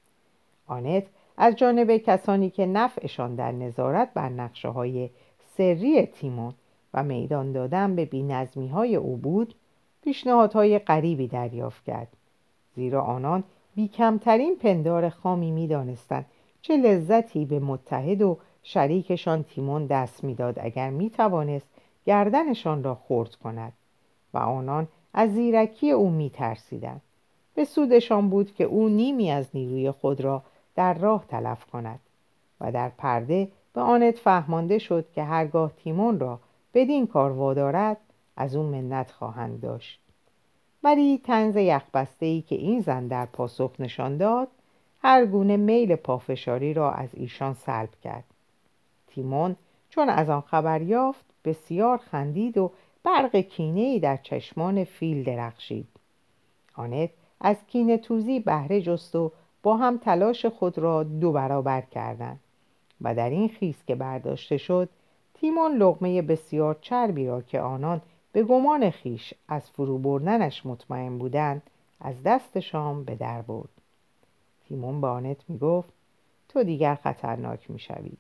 [0.67, 5.11] آنت از جانب کسانی که نفعشان در نظارت بر نقشه های
[5.57, 6.55] سری تیمون
[6.95, 9.55] و میدان دادن به بینظمی های او بود
[10.03, 12.09] پیشنهادهای غریبی دریافت کرد.
[12.75, 16.27] زیرا آنان بیکمترین پندار خامی می‌دانستند
[16.63, 21.67] چه لذتی به متحد و شریکشان تیمون دست می‌داد اگر می‌توانست
[22.07, 23.73] گردنشان را خرد کند
[24.35, 27.01] و آنان از زیرکی او میترسیدند.
[27.55, 30.43] به سودشان بود که او نیمی از نیروی خود را
[30.75, 32.01] در راه تلف کند
[32.61, 36.41] و در پرده به آنت فهمانده شد که هرگاه تیمون را
[36.75, 37.97] بدین کار وادارد
[38.37, 40.01] از او منت خواهند داشت.
[40.83, 44.49] ولی تنز یخبسته ای که این زن در پاسخ نشان داد
[45.03, 48.25] هر گونه میل پافشاری را از ایشان سلب کرد.
[49.07, 49.57] تیمون
[49.91, 52.73] چون از آن خبر یافت بسیار خندید و
[53.05, 55.89] برق کینه در چشمان فیل درخشید.
[56.75, 57.11] آنت
[57.41, 62.41] از کینه توزی بهره جست و با هم تلاش خود را دو برابر کردند.
[63.01, 64.89] و در این خیز که برداشته شد
[65.35, 71.63] تیمون لغمه بسیار چربی را که آنان به گمان خیش از فرو بردنش مطمئن بودند
[72.01, 73.69] از دستشان به در برد.
[74.69, 75.93] تیمون به آنت می گفت
[76.49, 78.19] تو دیگر خطرناک می شوید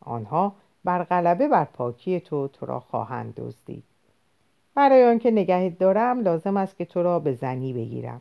[0.00, 3.84] آنها بر غلبه بر پاکی تو تو را خواهند دزدید.
[4.74, 8.20] برای آنکه نگهت دارم لازم است که تو را به زنی بگیرم.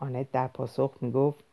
[0.00, 1.44] آنت در پاسخ می گفت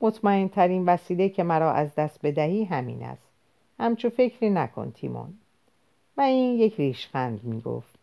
[0.00, 3.28] مطمئن ترین وسیله که مرا از دست بدهی همین است.
[3.78, 5.34] همچو فکری نکن تیمون.
[6.16, 7.98] و این یک ریشخند می گفت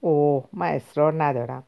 [0.00, 1.62] اوه من اصرار ندارم.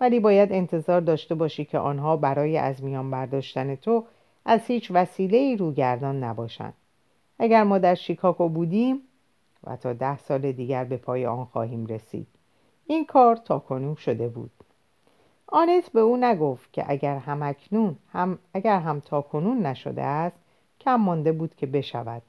[0.00, 4.04] ولی باید انتظار داشته باشی که آنها برای از میان برداشتن تو
[4.44, 6.74] از هیچ وسیله ای روگردان نباشند.
[7.38, 9.00] اگر ما در شیکاگو بودیم
[9.64, 12.26] و تا ده سال دیگر به پای آن خواهیم رسید.
[12.86, 14.50] این کار تا کنون شده بود.
[15.56, 20.36] آنت به او نگفت که اگر هم اکنون هم اگر هم تا کنون نشده است
[20.80, 22.22] کم مانده بود که بشود.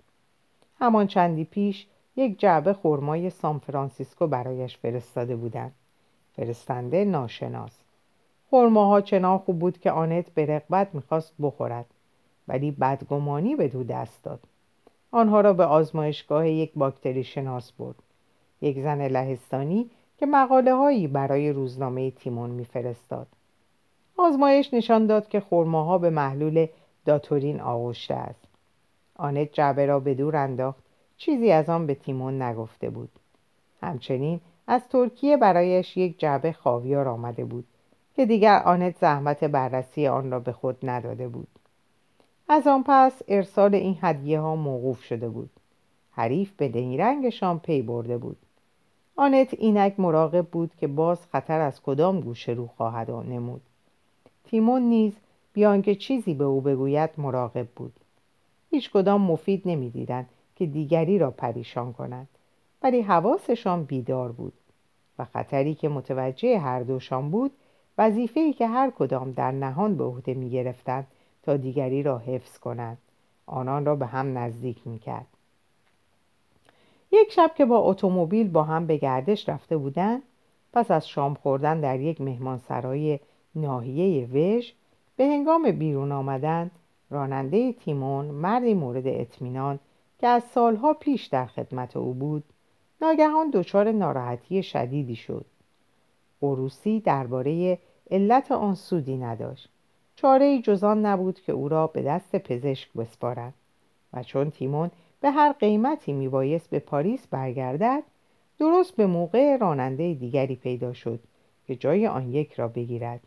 [0.80, 5.72] همان چندی پیش یک جعبه خرمای سان فرانسیسکو برایش فرستاده بودند.
[6.36, 7.80] فرستنده ناشناس.
[8.52, 11.86] خرماها چنان خوب بود که آنت به رغبت می‌خواست بخورد
[12.48, 14.40] ولی بدگمانی به دو دست داد.
[15.12, 18.04] آنها را به آزمایشگاه یک باکتری شناس برد.
[18.62, 23.28] یک زن لهستانی که مقاله هایی برای روزنامه تیمون میفرستاد.
[24.18, 26.68] آزمایش نشان داد که خرماها به محلول
[27.06, 28.48] داتورین آغشته است.
[29.16, 30.84] آنت جعبه را به دور انداخت.
[31.18, 33.10] چیزی از آن به تیمون نگفته بود.
[33.82, 37.66] همچنین از ترکیه برایش یک جعبه خاویار آمده بود
[38.16, 41.48] که دیگر آنت زحمت بررسی آن را به خود نداده بود.
[42.50, 45.50] از آن پس ارسال این هدیه ها موقوف شده بود.
[46.12, 48.38] حریف به رنگشان پی برده بود.
[49.18, 53.62] آنت اینک مراقب بود که باز خطر از کدام گوشه رو خواهد نمود.
[54.44, 55.14] تیمون نیز
[55.54, 57.94] بیان که چیزی به او بگوید مراقب بود.
[58.72, 62.28] هیچ کدام مفید نمی‌دیدند که دیگری را پریشان کنند
[62.84, 64.54] ولی حواسشان بیدار بود
[65.20, 67.52] و خطری که متوجه هر دوشان بود
[67.98, 71.08] وظیفه‌ای که هر کدام در نهان به عهده می گرفتند
[71.44, 72.98] تا دیگری را حفظ کنند.
[73.46, 75.28] آنان را به هم نزدیک می کرد
[77.22, 80.24] یک شب که با اتومبیل با هم به گردش رفته بودند
[80.74, 83.20] پس از شام خوردن در یک مهمانسرای
[83.56, 84.72] ناحیه وژ
[85.16, 86.72] به هنگام بیرون آمدن
[87.10, 89.80] راننده تیمون مردی مورد اطمینان
[90.20, 92.44] که از سالها پیش در خدمت او بود
[93.02, 95.46] ناگهان دچار ناراحتی شدیدی شد.
[96.42, 97.80] قروسی درباره
[98.12, 99.70] علت آن سودی نداشت.
[100.16, 103.54] چاره جزان نبود که او را به دست پزشک بسپارد
[104.14, 104.92] و چون تیمون
[105.26, 108.04] به هر قیمتی میبایست به پاریس برگردد
[108.60, 111.20] درست به موقع راننده دیگری پیدا شد
[111.68, 113.20] که جای آن یک را بگیرد.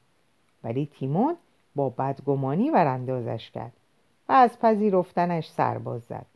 [0.65, 1.37] ولی تیمون
[1.75, 3.73] با بدگمانی وراندازش کرد
[4.29, 6.27] و از پذیرفتنش سرباز زد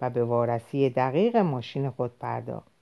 [0.00, 2.72] و به وارسی دقیق ماشین خود پرداخت.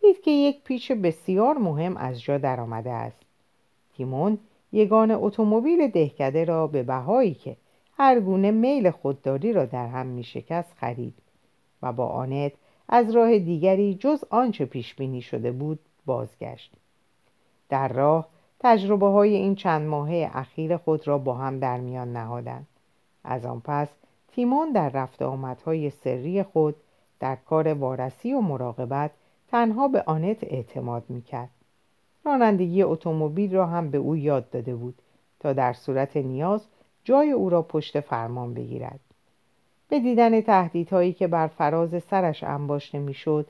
[0.00, 3.22] دید که یک پیچ بسیار مهم از جا درآمده است.
[3.96, 4.38] تیمون
[4.72, 7.56] یگان اتومبیل دهکده را به بهایی که
[7.96, 11.14] هر گونه میل خودداری را در هم می شکست خرید.
[11.82, 12.52] و با آنت
[12.88, 16.72] از راه دیگری جز آنچه پیش بینی شده بود بازگشت.
[17.68, 18.28] در راه
[18.60, 22.66] تجربه های این چند ماهه اخیر خود را با هم در میان نهادند.
[23.24, 23.88] از آن پس
[24.28, 26.76] تیمون در رفت آمدهای سری خود
[27.20, 29.10] در کار وارسی و مراقبت
[29.50, 31.50] تنها به آنت اعتماد می‌کرد.
[32.24, 35.02] رانندگی اتومبیل را هم به او یاد داده بود
[35.40, 36.66] تا در صورت نیاز
[37.04, 39.00] جای او را پشت فرمان بگیرد.
[39.88, 43.46] به دیدن تهدیدهایی که بر فراز سرش انباشته می‌شد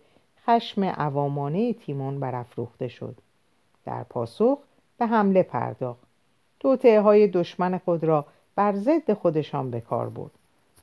[0.47, 3.17] خشم عوامانه تیمون برافروخته شد.
[3.85, 4.59] در پاسخ
[4.99, 6.09] به حمله پرداخت.
[6.61, 10.31] توطعه های دشمن خود را بر ضد خودشان به کار برد.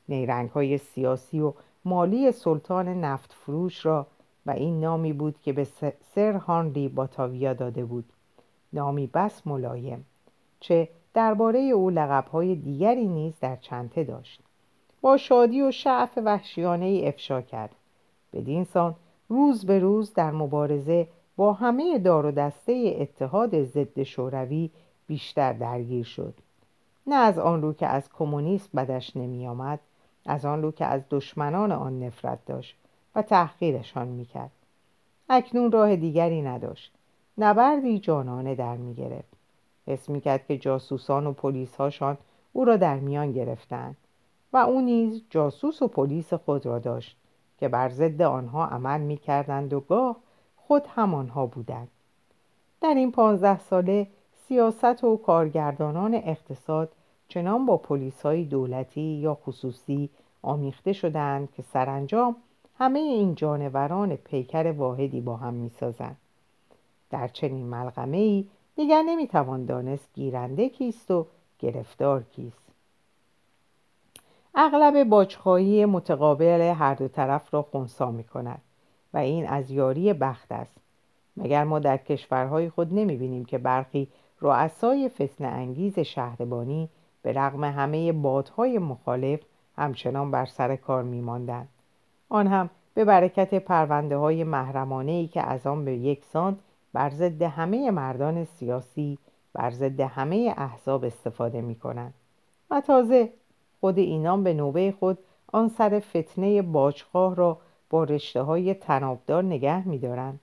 [0.08, 1.52] نیرنگ های سیاسی و
[1.84, 4.06] مالی سلطان نفت فروش را
[4.46, 5.66] و این نامی بود که به
[6.14, 8.04] سر هانری باتاویا داده بود.
[8.72, 10.06] نامی بس ملایم
[10.60, 14.45] چه درباره او لقبهای دیگری نیز در چنته داشت.
[15.06, 17.74] با شادی و شعف وحشیانه ای افشا کرد.
[18.32, 18.94] بدین سان
[19.28, 24.70] روز به روز در مبارزه با همه دار و دسته اتحاد ضد شوروی
[25.06, 26.34] بیشتر درگیر شد.
[27.06, 29.80] نه از آن رو که از کمونیسم بدش نمی آمد
[30.26, 32.76] از آن رو که از دشمنان آن نفرت داشت
[33.14, 34.52] و تحقیرشان می‌کرد
[35.28, 36.92] اکنون راه دیگری نداشت.
[37.38, 39.32] نبردی جانانه در می‌گرفت
[39.86, 42.18] حس می‌کرد که جاسوسان و پلیسهاشان
[42.52, 43.96] او را در میان گرفتند.
[44.52, 47.16] و او نیز جاسوس و پلیس خود را داشت
[47.58, 50.16] که بر ضد آنها عمل می‌کردند و گاه
[50.56, 51.88] خود همانها بودند.
[52.80, 54.06] در این پانزده ساله
[54.48, 56.92] سیاست و کارگردانان اقتصاد
[57.28, 60.10] چنان با پلیس های دولتی یا خصوصی
[60.42, 62.36] آمیخته شدند که سرانجام
[62.78, 66.16] همه این جانوران پیکر واحدی با هم می‌سازند.
[67.10, 71.26] در چنین ملغمه ای دیگر نمی‌توان دانست گیرنده کیست و
[71.58, 72.65] گرفتار کیست.
[74.58, 78.60] اغلب باجخواهی متقابل هر دو طرف را خونسا می کند
[79.14, 80.76] و این از یاری بخت است
[81.36, 84.08] مگر ما در کشورهای خود نمی بینیم که برخی
[84.40, 86.88] رؤسای فتن انگیز شهربانی
[87.22, 89.40] به رغم همه بادهای مخالف
[89.76, 91.68] همچنان بر سر کار می ماندن.
[92.28, 96.58] آن هم به برکت پرونده های محرمانه ای که از آن به یکسان
[96.92, 99.18] بر ضد همه مردان سیاسی
[99.52, 102.14] بر ضد همه احزاب استفاده می کنند
[102.70, 103.32] و تازه
[103.80, 105.18] خود اینان به نوبه خود
[105.52, 107.58] آن سر فتنه باجخواه را
[107.90, 110.40] با رشته های تنابدار نگه می دارند.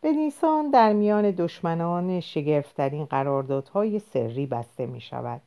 [0.00, 5.40] به نیسان در میان دشمنان شگرفترین قراردادهای سری بسته می شود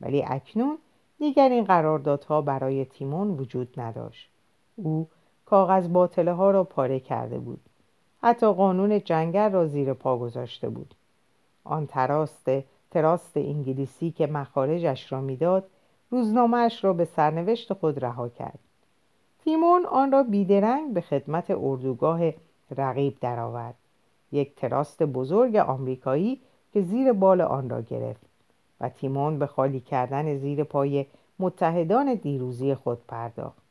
[0.00, 0.78] ولی اکنون
[1.18, 4.30] دیگر این قراردادها برای تیمون وجود نداشت.
[4.76, 5.08] او
[5.44, 7.60] کاغذ باطله ها را پاره کرده بود.
[8.22, 10.94] حتی قانون جنگل را زیر پا گذاشته بود.
[11.64, 12.50] آن تراست
[12.90, 15.64] تراست انگلیسی که مخارجش را می‌داد
[16.10, 18.58] روزنامهش را به سرنوشت خود رها کرد.
[19.44, 22.20] تیمون آن را بیدرنگ به خدمت اردوگاه
[22.76, 23.74] رقیب درآورد.
[24.32, 26.40] یک تراست بزرگ آمریکایی
[26.72, 28.26] که زیر بال آن را گرفت
[28.80, 31.06] و تیمون به خالی کردن زیر پای
[31.38, 33.62] متحدان دیروزی خود پرداخت.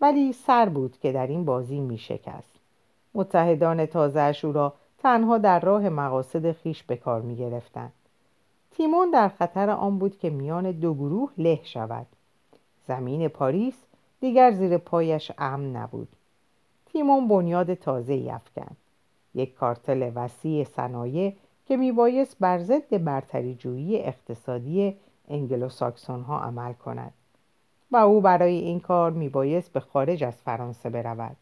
[0.00, 2.50] ولی سر بود که در این بازی می شکست
[3.14, 7.92] متحدان تازه او را تنها در راه مقاصد خیش به کار می گرفتن.
[8.76, 12.06] تیمون در خطر آن بود که میان دو گروه له شود.
[12.88, 13.84] زمین پاریس
[14.20, 16.08] دیگر زیر پایش امن نبود.
[16.86, 18.76] تیمون بنیاد تازه افکند.
[19.34, 21.34] یک کارتل وسیع صنایع
[21.66, 24.96] که میبایست بر ضد برتری جویی اقتصادی
[25.28, 27.12] انگلوساکسون ها عمل کند
[27.90, 31.36] و او برای این کار میبایست به خارج از فرانسه برود.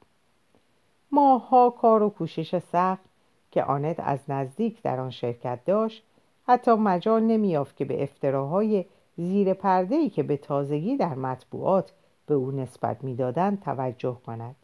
[1.13, 3.05] ماهها کار و کوشش سخت
[3.51, 6.05] که آنت از نزدیک در آن شرکت داشت
[6.47, 8.85] حتی مجال نمیافت که به افتراهای
[9.17, 11.93] زیر پرده که به تازگی در مطبوعات
[12.27, 14.57] به او نسبت می‌دادند توجه کند.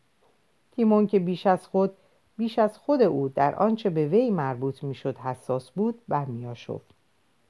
[0.72, 1.92] تیمون که بیش از خود
[2.36, 6.90] بیش از خود او در آنچه به وی مربوط می‌شد حساس بود برمیآشفت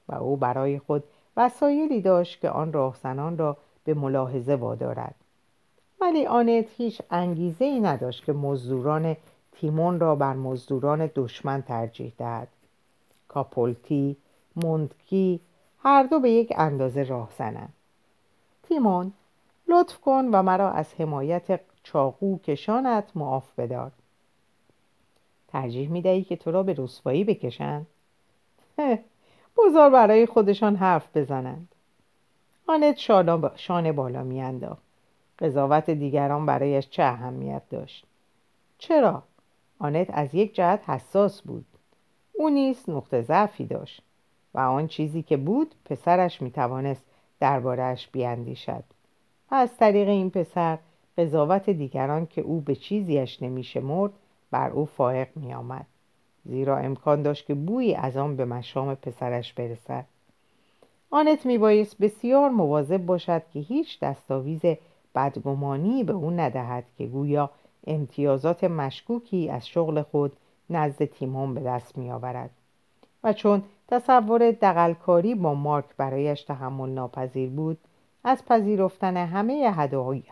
[0.07, 1.03] و او برای خود
[1.37, 5.15] وسایلی داشت که آن راهزنان را به ملاحظه وادارد.
[6.01, 9.15] ولی آنت هیچ انگیزه ای نداشت که مزدوران
[9.51, 12.47] تیمون را بر مزدوران دشمن ترجیح دهد.
[13.29, 14.17] کاپولتی
[14.55, 15.39] مونتکی
[15.79, 17.73] هر دو به یک اندازه راه زنند.
[18.63, 19.13] تیمون
[19.67, 23.91] لطف کن و مرا از حمایت چاقو کشانت معاف بدار.
[25.47, 27.87] ترجیح می‌دهی که تو را به رسوایی بکشند؟
[29.57, 31.67] بزار برای خودشان حرف بزنند.
[32.67, 32.97] آنت
[33.55, 34.83] شانه بالا میانداخت.
[35.39, 38.05] قضاوت دیگران برایش چه اهمیت داشت؟
[38.77, 39.23] چرا؟
[39.79, 41.65] آنت از یک جهت حساس بود.
[42.39, 44.01] او نیز نقطه ضعفی داشت
[44.53, 47.05] و آن چیزی که بود پسرش می‌توانست
[47.39, 48.83] دربارهاش بیاندیشد
[49.51, 50.77] و از طریق این پسر
[51.17, 54.11] قضاوت دیگران که او به چیزیش نمیشمرد
[54.51, 55.85] بر او فائق می آمد.
[56.45, 60.05] زیرا امکان داشت که بویی از آن به مشام پسرش برسد
[61.11, 64.61] آنت میبایست بسیار مواظب باشد که هیچ دستاویز
[65.15, 67.49] بدگمانی به او ندهد که گویا
[67.87, 70.31] امتیازات مشکوکی از شغل خود
[70.69, 72.49] نزد تیمون به دست میآورد
[73.23, 77.77] و چون تصور دقلکاری با مارک برایش تحمل ناپذیر بود
[78.23, 79.73] از پذیرفتن همه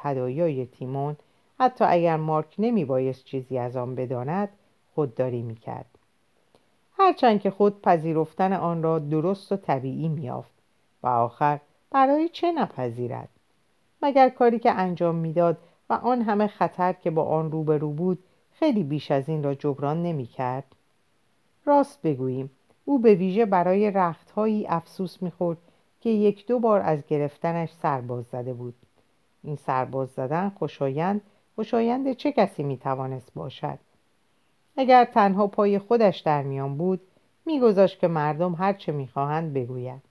[0.04, 1.16] هدایای تیمون
[1.60, 4.50] حتی اگر مارک نمی بایست چیزی از آن بداند
[4.96, 5.86] خودداری می کرد.
[6.98, 10.52] هرچند که خود پذیرفتن آن را درست و طبیعی میافت
[11.04, 11.60] و آخر
[11.92, 13.30] برای چه نپذیرد
[14.02, 15.58] مگر کاری که انجام می‌داد
[15.90, 18.24] و آن همه خطر که با آن روبرو بود
[18.60, 20.76] خیلی بیش از این را جبران نمی کرد
[21.66, 22.50] راست بگوییم
[22.86, 25.58] او به ویژه برای رختهایی افسوس می‌خورد
[26.02, 28.74] که یک دو بار از گرفتنش سرباز زده بود.
[29.44, 31.22] این سرباز زدن خوشایند
[31.56, 33.80] خوشایند چه کسی می‌توانست باشد؟
[34.78, 37.02] اگر تنها پای خودش در میان بود
[37.46, 40.04] میگذاشت که مردم هر چه می‌خواهند بگویند.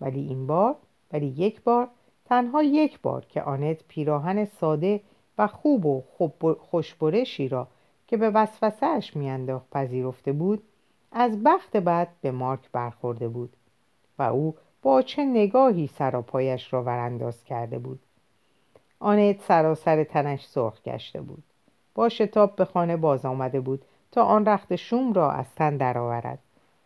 [0.00, 0.76] ولی این بار
[1.12, 1.88] ولی یک بار
[2.24, 5.00] تنها یک بار که آنت پیراهن ساده
[5.38, 6.02] و خوب و
[6.60, 7.68] خوشبرشی را
[8.14, 10.62] که به وسوسهاش میانداخت پذیرفته بود
[11.12, 13.56] از بخت بعد به مارک برخورده بود
[14.18, 18.00] و او با چه نگاهی سراپایش را ورانداز کرده بود.
[19.00, 21.42] آنت سراسر تنش سرخ گشته بود.
[21.94, 26.38] با شتاب به خانه باز آمده بود تا آن رخت شوم را از تن درآورد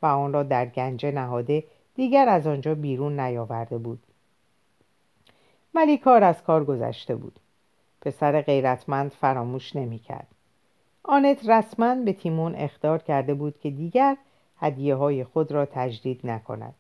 [0.03, 1.65] و آن را در گنجه نهاده
[1.95, 4.03] دیگر از آنجا بیرون نیاورده بود.
[5.75, 7.41] ولی کار از کار گذشته بود.
[8.01, 10.38] پسر غیرتمند فراموش نمی‌کرد.
[11.11, 14.17] آنت رسما به تیمون اخطار کرده بود که دیگر
[14.57, 16.75] هدیه های خود را تجدید نکند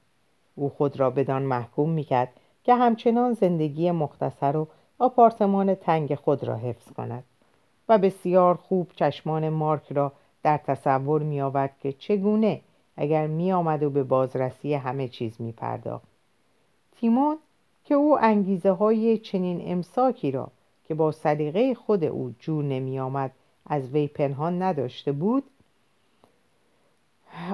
[0.55, 2.29] او خود را بدان محکوم می‌کرد
[2.64, 4.68] که همچنان زندگی مختصر و
[4.99, 7.24] آپارتمان تنگ خود را حفظ کند
[7.89, 10.12] و بسیار خوب چشمان مارک را
[10.43, 12.61] در تصور می آورد که چگونه
[12.97, 16.09] اگر می آمد و به بازرسی همه چیز می پرداخت.
[16.97, 17.39] تیمون
[17.85, 20.49] که او انگیزه های چنین امساکی را
[20.85, 23.31] که با سلیقه خود او جور نمی آمد
[23.69, 25.45] از وی پنهان نداشته بود.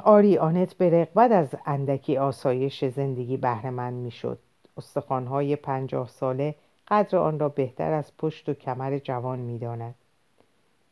[0.05, 4.39] آری آنت به رغبت از اندکی آسایش زندگی بهرهمند می‌شد.
[4.77, 6.55] استخوانهای پنجاه ساله
[6.89, 9.95] قدر آن را بهتر از پشت و کمر جوان می‌داند.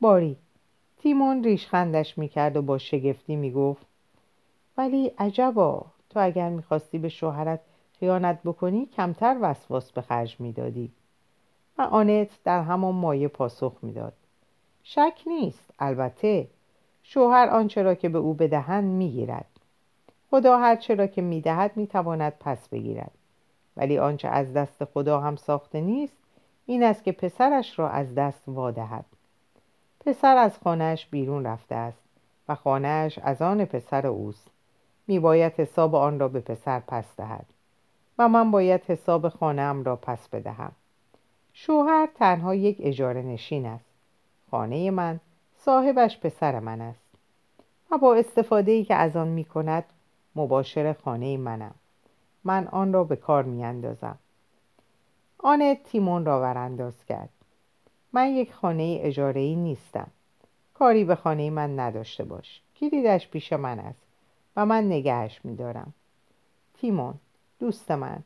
[0.00, 0.36] باری
[0.98, 3.86] تیمون ریشخندش می‌کرد و با شگفتی می‌گفت
[4.76, 7.60] ولی عجبا تو اگر می‌خواستی به شوهرت
[8.00, 10.92] خیانت بکنی کمتر وسواس به خرج می‌دادی.
[11.78, 14.12] و آنت در همان مایه پاسخ می‌داد.
[14.82, 15.70] شک نیست.
[15.78, 16.48] البته
[17.02, 19.46] شوهر آنچه را که به او بدهند می‌گیرد.
[20.30, 23.10] خدا هر چرا که می‌دهد می‌تواند پس بگیرد.
[23.76, 26.16] ولی آنچه از دست خدا هم ساخته نیست
[26.66, 29.04] این است که پسرش را از دست وادهد.
[30.06, 32.02] پسر از خانهش بیرون رفته است
[32.48, 34.46] و خانهش از آن پسر اوست.
[35.06, 37.46] میباید حساب آن را به پسر پس دهد
[38.18, 40.72] و من باید حساب خانهام را پس بدهم.
[41.52, 43.91] شوهر تنها یک اجاره نشین است.
[44.52, 45.20] خانه من
[45.58, 47.04] صاحبش پسر من است.
[47.90, 49.84] و با استفاده ای که از آن می کند
[50.36, 51.74] مباشر خانه منم.
[52.44, 54.18] من آن را به کار می اندازم
[55.38, 57.28] آن تیمون را ورانداز کرد.
[58.12, 60.10] من یک خانه اجاره ای نیستم.
[60.74, 62.62] کاری به خانه من نداشته باش.
[62.76, 64.06] کلیدش پیش من است
[64.56, 65.94] و من نگهش میدارم.
[66.74, 67.14] تیمون
[67.58, 68.22] دوست من.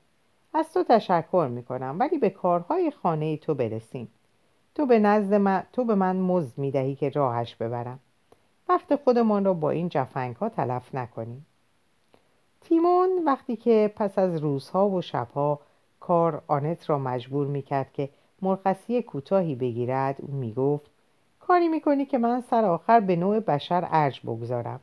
[0.55, 4.09] از تو تشکر می کنم ولی به کارهای خانه تو برسیم.
[4.77, 7.99] تو به نزد من تو به من مزد می دهی که راهش ببرم.
[8.69, 11.47] وقت خودمان را با این جفنگ ها تلف نکنیم
[12.61, 15.61] تیمون وقتی که پس از روزها و شبها
[16.01, 18.09] کار آنت را مجبور می کرد که
[18.43, 20.91] مرخصی کوتاهی بگیرد او می گفت
[21.41, 24.81] کاری می کنی که من سر آخر به نوع بشر ارج بگذارم.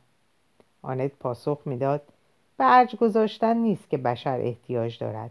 [0.82, 2.02] آنت پاسخ می‌داد
[2.56, 5.30] به ارج گذاشتن نیست که بشر احتیاج دارد.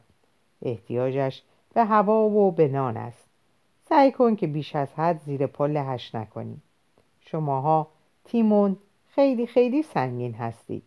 [0.61, 1.43] احتیاجش
[1.74, 3.33] به هوا و به نان است.
[3.94, 6.58] سعی کن که بیش از حد زیر پا لهش نکنی.
[7.20, 7.88] شماها
[8.26, 8.78] تیمون
[9.10, 10.84] خیلی خیلی سنگین هستید.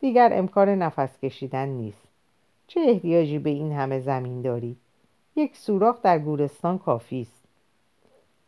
[0.00, 2.08] دیگر امکان نفس کشیدن نیست.
[2.66, 4.76] چه احتیاجی به این همه زمین دارید
[5.36, 7.44] یک سوراخ در گورستان کافی است.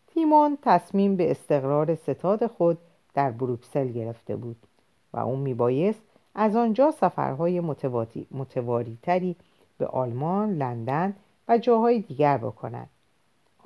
[0.06, 2.78] تیمون تصمیم به استقرار ستاد خود
[3.14, 4.56] در بروکسل گرفته بود
[5.12, 6.02] و اون میبایست
[6.34, 7.60] از آنجا سفرهای
[8.30, 9.36] متواریتری
[9.78, 11.14] به آلمان، لندن
[11.48, 12.88] و جاهای دیگر بکند.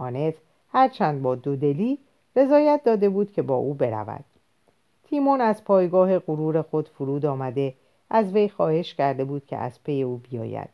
[0.01, 0.34] آنت
[0.68, 1.98] هرچند با دودلی
[2.36, 4.24] رضایت داده بود که با او برود.
[5.05, 7.74] تیمون از پایگاه غرور خود فرود آمده
[8.11, 10.68] از وی خواهش کرده بود که از پی او بیاید.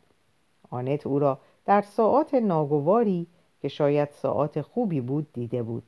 [0.69, 3.27] آنت او را در ساعات ناگواری
[3.61, 5.83] که شاید ساعات خوبی بود دیده بود.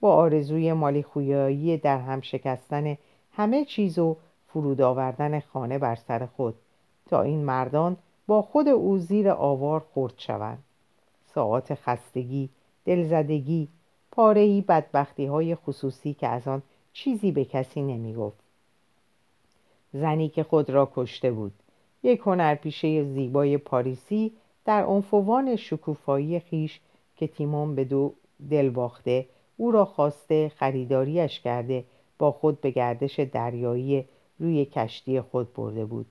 [0.00, 2.98] با آرزوی مالی خویایی در هم شکستن
[3.32, 4.16] همه چیز و
[4.46, 6.54] فرود آوردن خانه بر سر خود
[7.06, 7.96] تا این مردان
[8.26, 10.64] با خود او زیر آوار خورد شوند
[11.34, 12.50] ساعات خستگی
[12.84, 13.68] دلزدگی
[14.10, 16.62] پارهی بدبختی های خصوصی که از آن
[16.92, 18.42] چیزی به کسی نمی گفت
[19.92, 21.52] زنی که خود را کشته بود
[22.02, 24.32] یک هنرپیشه زیبای پاریسی
[24.64, 26.80] در عنفوان شکوفایی خیش
[27.16, 28.14] که تیمون به دو
[28.50, 29.26] دل باخته
[29.56, 31.84] او را خواسته خریداریش کرده
[32.18, 34.04] با خود به گردش دریایی
[34.38, 36.06] روی کشتی خود برده بود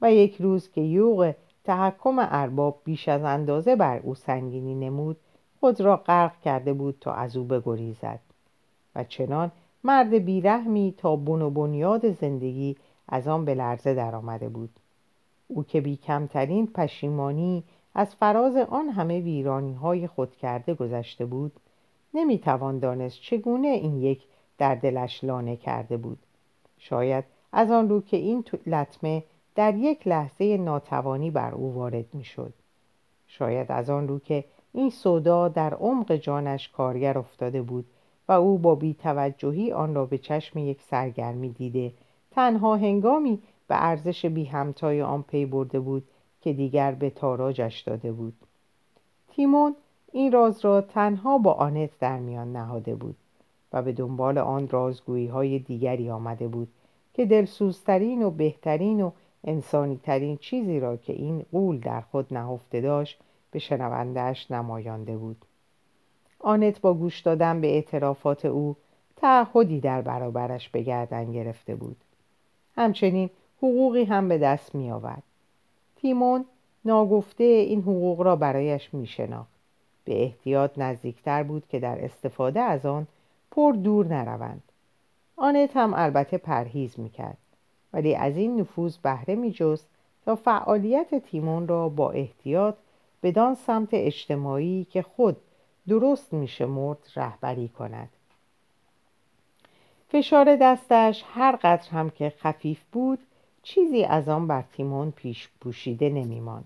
[0.00, 1.34] و یک روز که یوغ
[1.64, 5.16] تحکم ارباب بیش از اندازه بر او سنگینی نمود
[5.60, 8.20] خود را غرق کرده بود تا از او بگریزد.
[8.94, 9.52] و چنان
[9.84, 12.76] مرد بیرحمی تا بن و بنیاد زندگی
[13.08, 14.70] از آن به لرزه درآمده بود.
[15.48, 21.52] او که بی کمترین پشیمانی از فراز آن همه ویرانی های خود کرده گذشته بود
[22.14, 24.22] نمی‌توان دانست چگونه این یک
[24.58, 26.18] در دلش لانه کرده بود.
[26.78, 32.52] شاید از آن رو که این لطمه در یک لحظه ناتوانی بر او وارد می‌شد.
[33.26, 34.44] شاید از آن رو که
[34.76, 37.84] این صدا در عمق جانش کارگر افتاده بود
[38.28, 41.92] و او با بیتوجهی آن را به چشم یک سرگرمی دیده.
[42.30, 46.04] تنها هنگامی به ارزش بی همتای آن پی برده بود
[46.40, 48.34] که دیگر به تاراجش داده بود.
[49.28, 49.76] تیمون
[50.12, 53.16] این راز را تنها با آنت در میان نهاده بود
[53.72, 56.68] و به دنبال آن رازگویی های دیگری آمده بود
[57.14, 59.10] که دلسوزترین و بهترین و
[59.44, 63.18] انسانیترین چیزی را که این قول در خود نهفته داشت
[63.56, 65.44] به شنوندهش نمایانده بود.
[66.38, 68.76] آنت با گوش دادن به اعترافات او
[69.16, 71.96] تعهدی در برابرش به گردن گرفته بود.
[72.76, 75.22] همچنین حقوقی هم به دست می آورد
[75.96, 76.44] تیمون
[76.84, 79.56] ناگفته این حقوق را برایش می شناخت.
[80.04, 83.06] به احتیاط نزدیکتر بود که در استفاده از آن
[83.50, 84.62] پر دور نروند.
[85.36, 87.38] آنت هم البته پرهیز می کرد
[87.92, 89.88] ولی از این نفوذ بهره می جست
[90.24, 92.74] تا فعالیت تیمون را با احتیاط
[93.26, 95.36] بدان سمت اجتماعی که خود
[95.88, 98.08] درست میشمرد رهبری کند.
[100.08, 103.18] فشار دستش هر قدر هم که خفیف بود
[103.62, 106.64] چیزی از آن بر تیمون پیش پوشیده نمیمان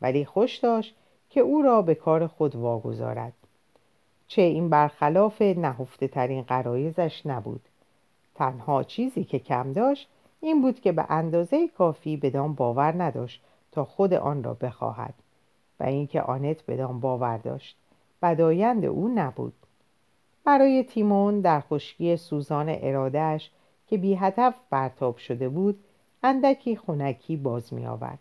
[0.00, 0.94] ولی خوش داشت
[1.30, 3.32] که او را به کار خود واگذارد.
[4.28, 7.62] چه این برخلاف نهفته ترین قرایزش نبود.
[8.34, 10.08] تنها چیزی که کم داشت
[10.40, 13.42] این بود که به اندازه کافی بدان باور نداشت
[13.72, 15.14] تا خود آن را بخواهد.
[15.86, 17.76] اینکه آنت بدان باور داشت
[18.22, 19.52] بدایند او نبود
[20.44, 23.50] برای تیمون در خشکی سوزان ارادهش
[23.86, 25.84] که بی هدف برتاب شده بود
[26.22, 28.18] اندکی خونکی باز می آورد.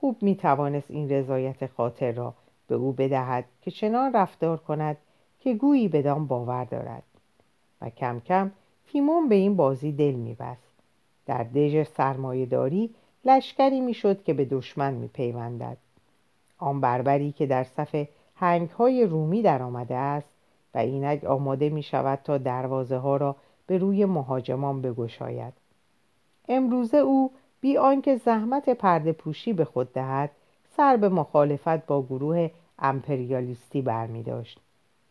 [0.00, 2.34] خوب می توانست این رضایت خاطر را
[2.68, 4.96] به او بدهد که چنان رفتار کند
[5.40, 7.02] که گویی بدان باور دارد
[7.80, 8.50] و کم کم
[8.92, 10.72] تیمون به این بازی دل می بست.
[11.26, 12.94] در دژ سرمایهداری
[13.24, 15.76] لشکری می‌شد که به دشمن می پیوندد.
[16.60, 18.06] آن بربری که در صف
[18.36, 20.28] هنگ های رومی در آمده است
[20.74, 23.36] و اینک آماده می شود تا دروازه ها را
[23.66, 25.52] به روی مهاجمان بگشاید.
[26.48, 27.30] امروزه او
[27.60, 30.30] بی آنکه زحمت پرده پوشی به خود دهد
[30.76, 34.60] سر به مخالفت با گروه امپریالیستی برمی داشت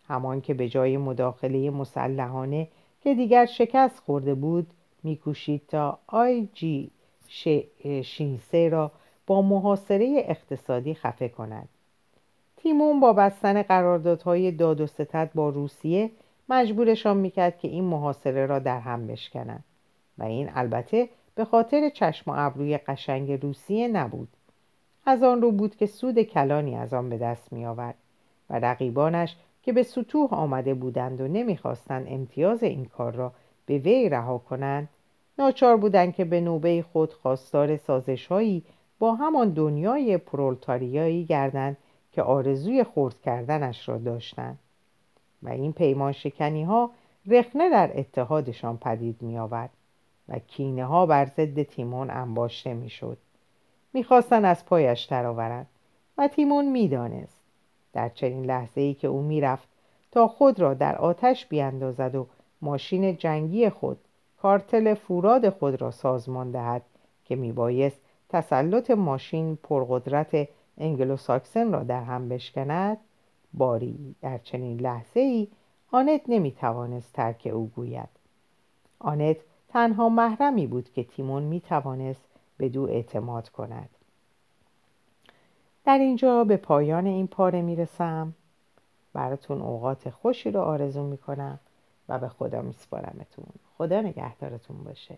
[0.08, 2.68] همان که به جای مداخله مسلحانه
[3.02, 4.68] که دیگر شکست خورده بود
[5.04, 6.92] میکوشید تا آی جی
[8.04, 8.92] شینسه را
[9.30, 11.70] با محاصره اقتصادی خفه کند.
[12.58, 16.12] تیمون با بستن قراردادهای داد و ستد با روسیه
[16.50, 19.64] مجبورشان می‌کرد که این محاصره را در هم بشکنند.
[20.18, 24.28] و این البته به خاطر چشم و ابروی قشنگ روسیه نبود.
[25.06, 27.96] از آن رو بود که سود کلانی از آن به دست می آورد
[28.50, 33.32] و رقیبانش که به سطوح آمده بودند و نمی‌خواستند امتیاز این کار را
[33.66, 34.90] به وی رها کنند
[35.40, 38.64] ناچار بودند که به نوبه خود خواستار سازشهایی
[39.00, 41.78] با همان دنیای پرولتاریایی گردند
[42.12, 44.60] که آرزوی خورد کردنش را داشتند.
[45.44, 46.92] و این پیمان شکنی ها
[47.26, 49.70] رخنه در اتحادشان پدید می آورد
[50.30, 53.18] و کینه ها بر ضد تیمون انباشته می شد
[53.94, 55.68] می‌خواستند از پایش درآورند
[56.18, 57.42] و تیمون می‌دانست
[57.94, 59.68] در چنین لحظه ای که او می‌رفت
[60.12, 62.28] تا خود را در آتش بیاندازد و
[62.62, 63.98] ماشین جنگی خود
[64.42, 66.82] کارتل فوراد خود را سازمان دهد
[67.26, 72.98] که میبایست تسلط ماشین پرقدرت انگلوساکسن را در هم بشکند
[73.54, 75.48] باری در چنین لحظه ای
[75.92, 78.10] آنت نمی توانست ترک او گوید.
[79.00, 79.38] آنت
[79.70, 82.26] تنها محرمی بود که تیمون می توانست
[82.58, 83.90] به دو اعتماد کند.
[85.86, 88.34] در اینجا به پایان این پاره می رسم
[89.14, 91.60] براتون اوقات خوشی رو آرزو می کنم
[92.10, 93.46] و به خدا می سپارمتون
[93.78, 95.18] خدا نگهدارتون باشه.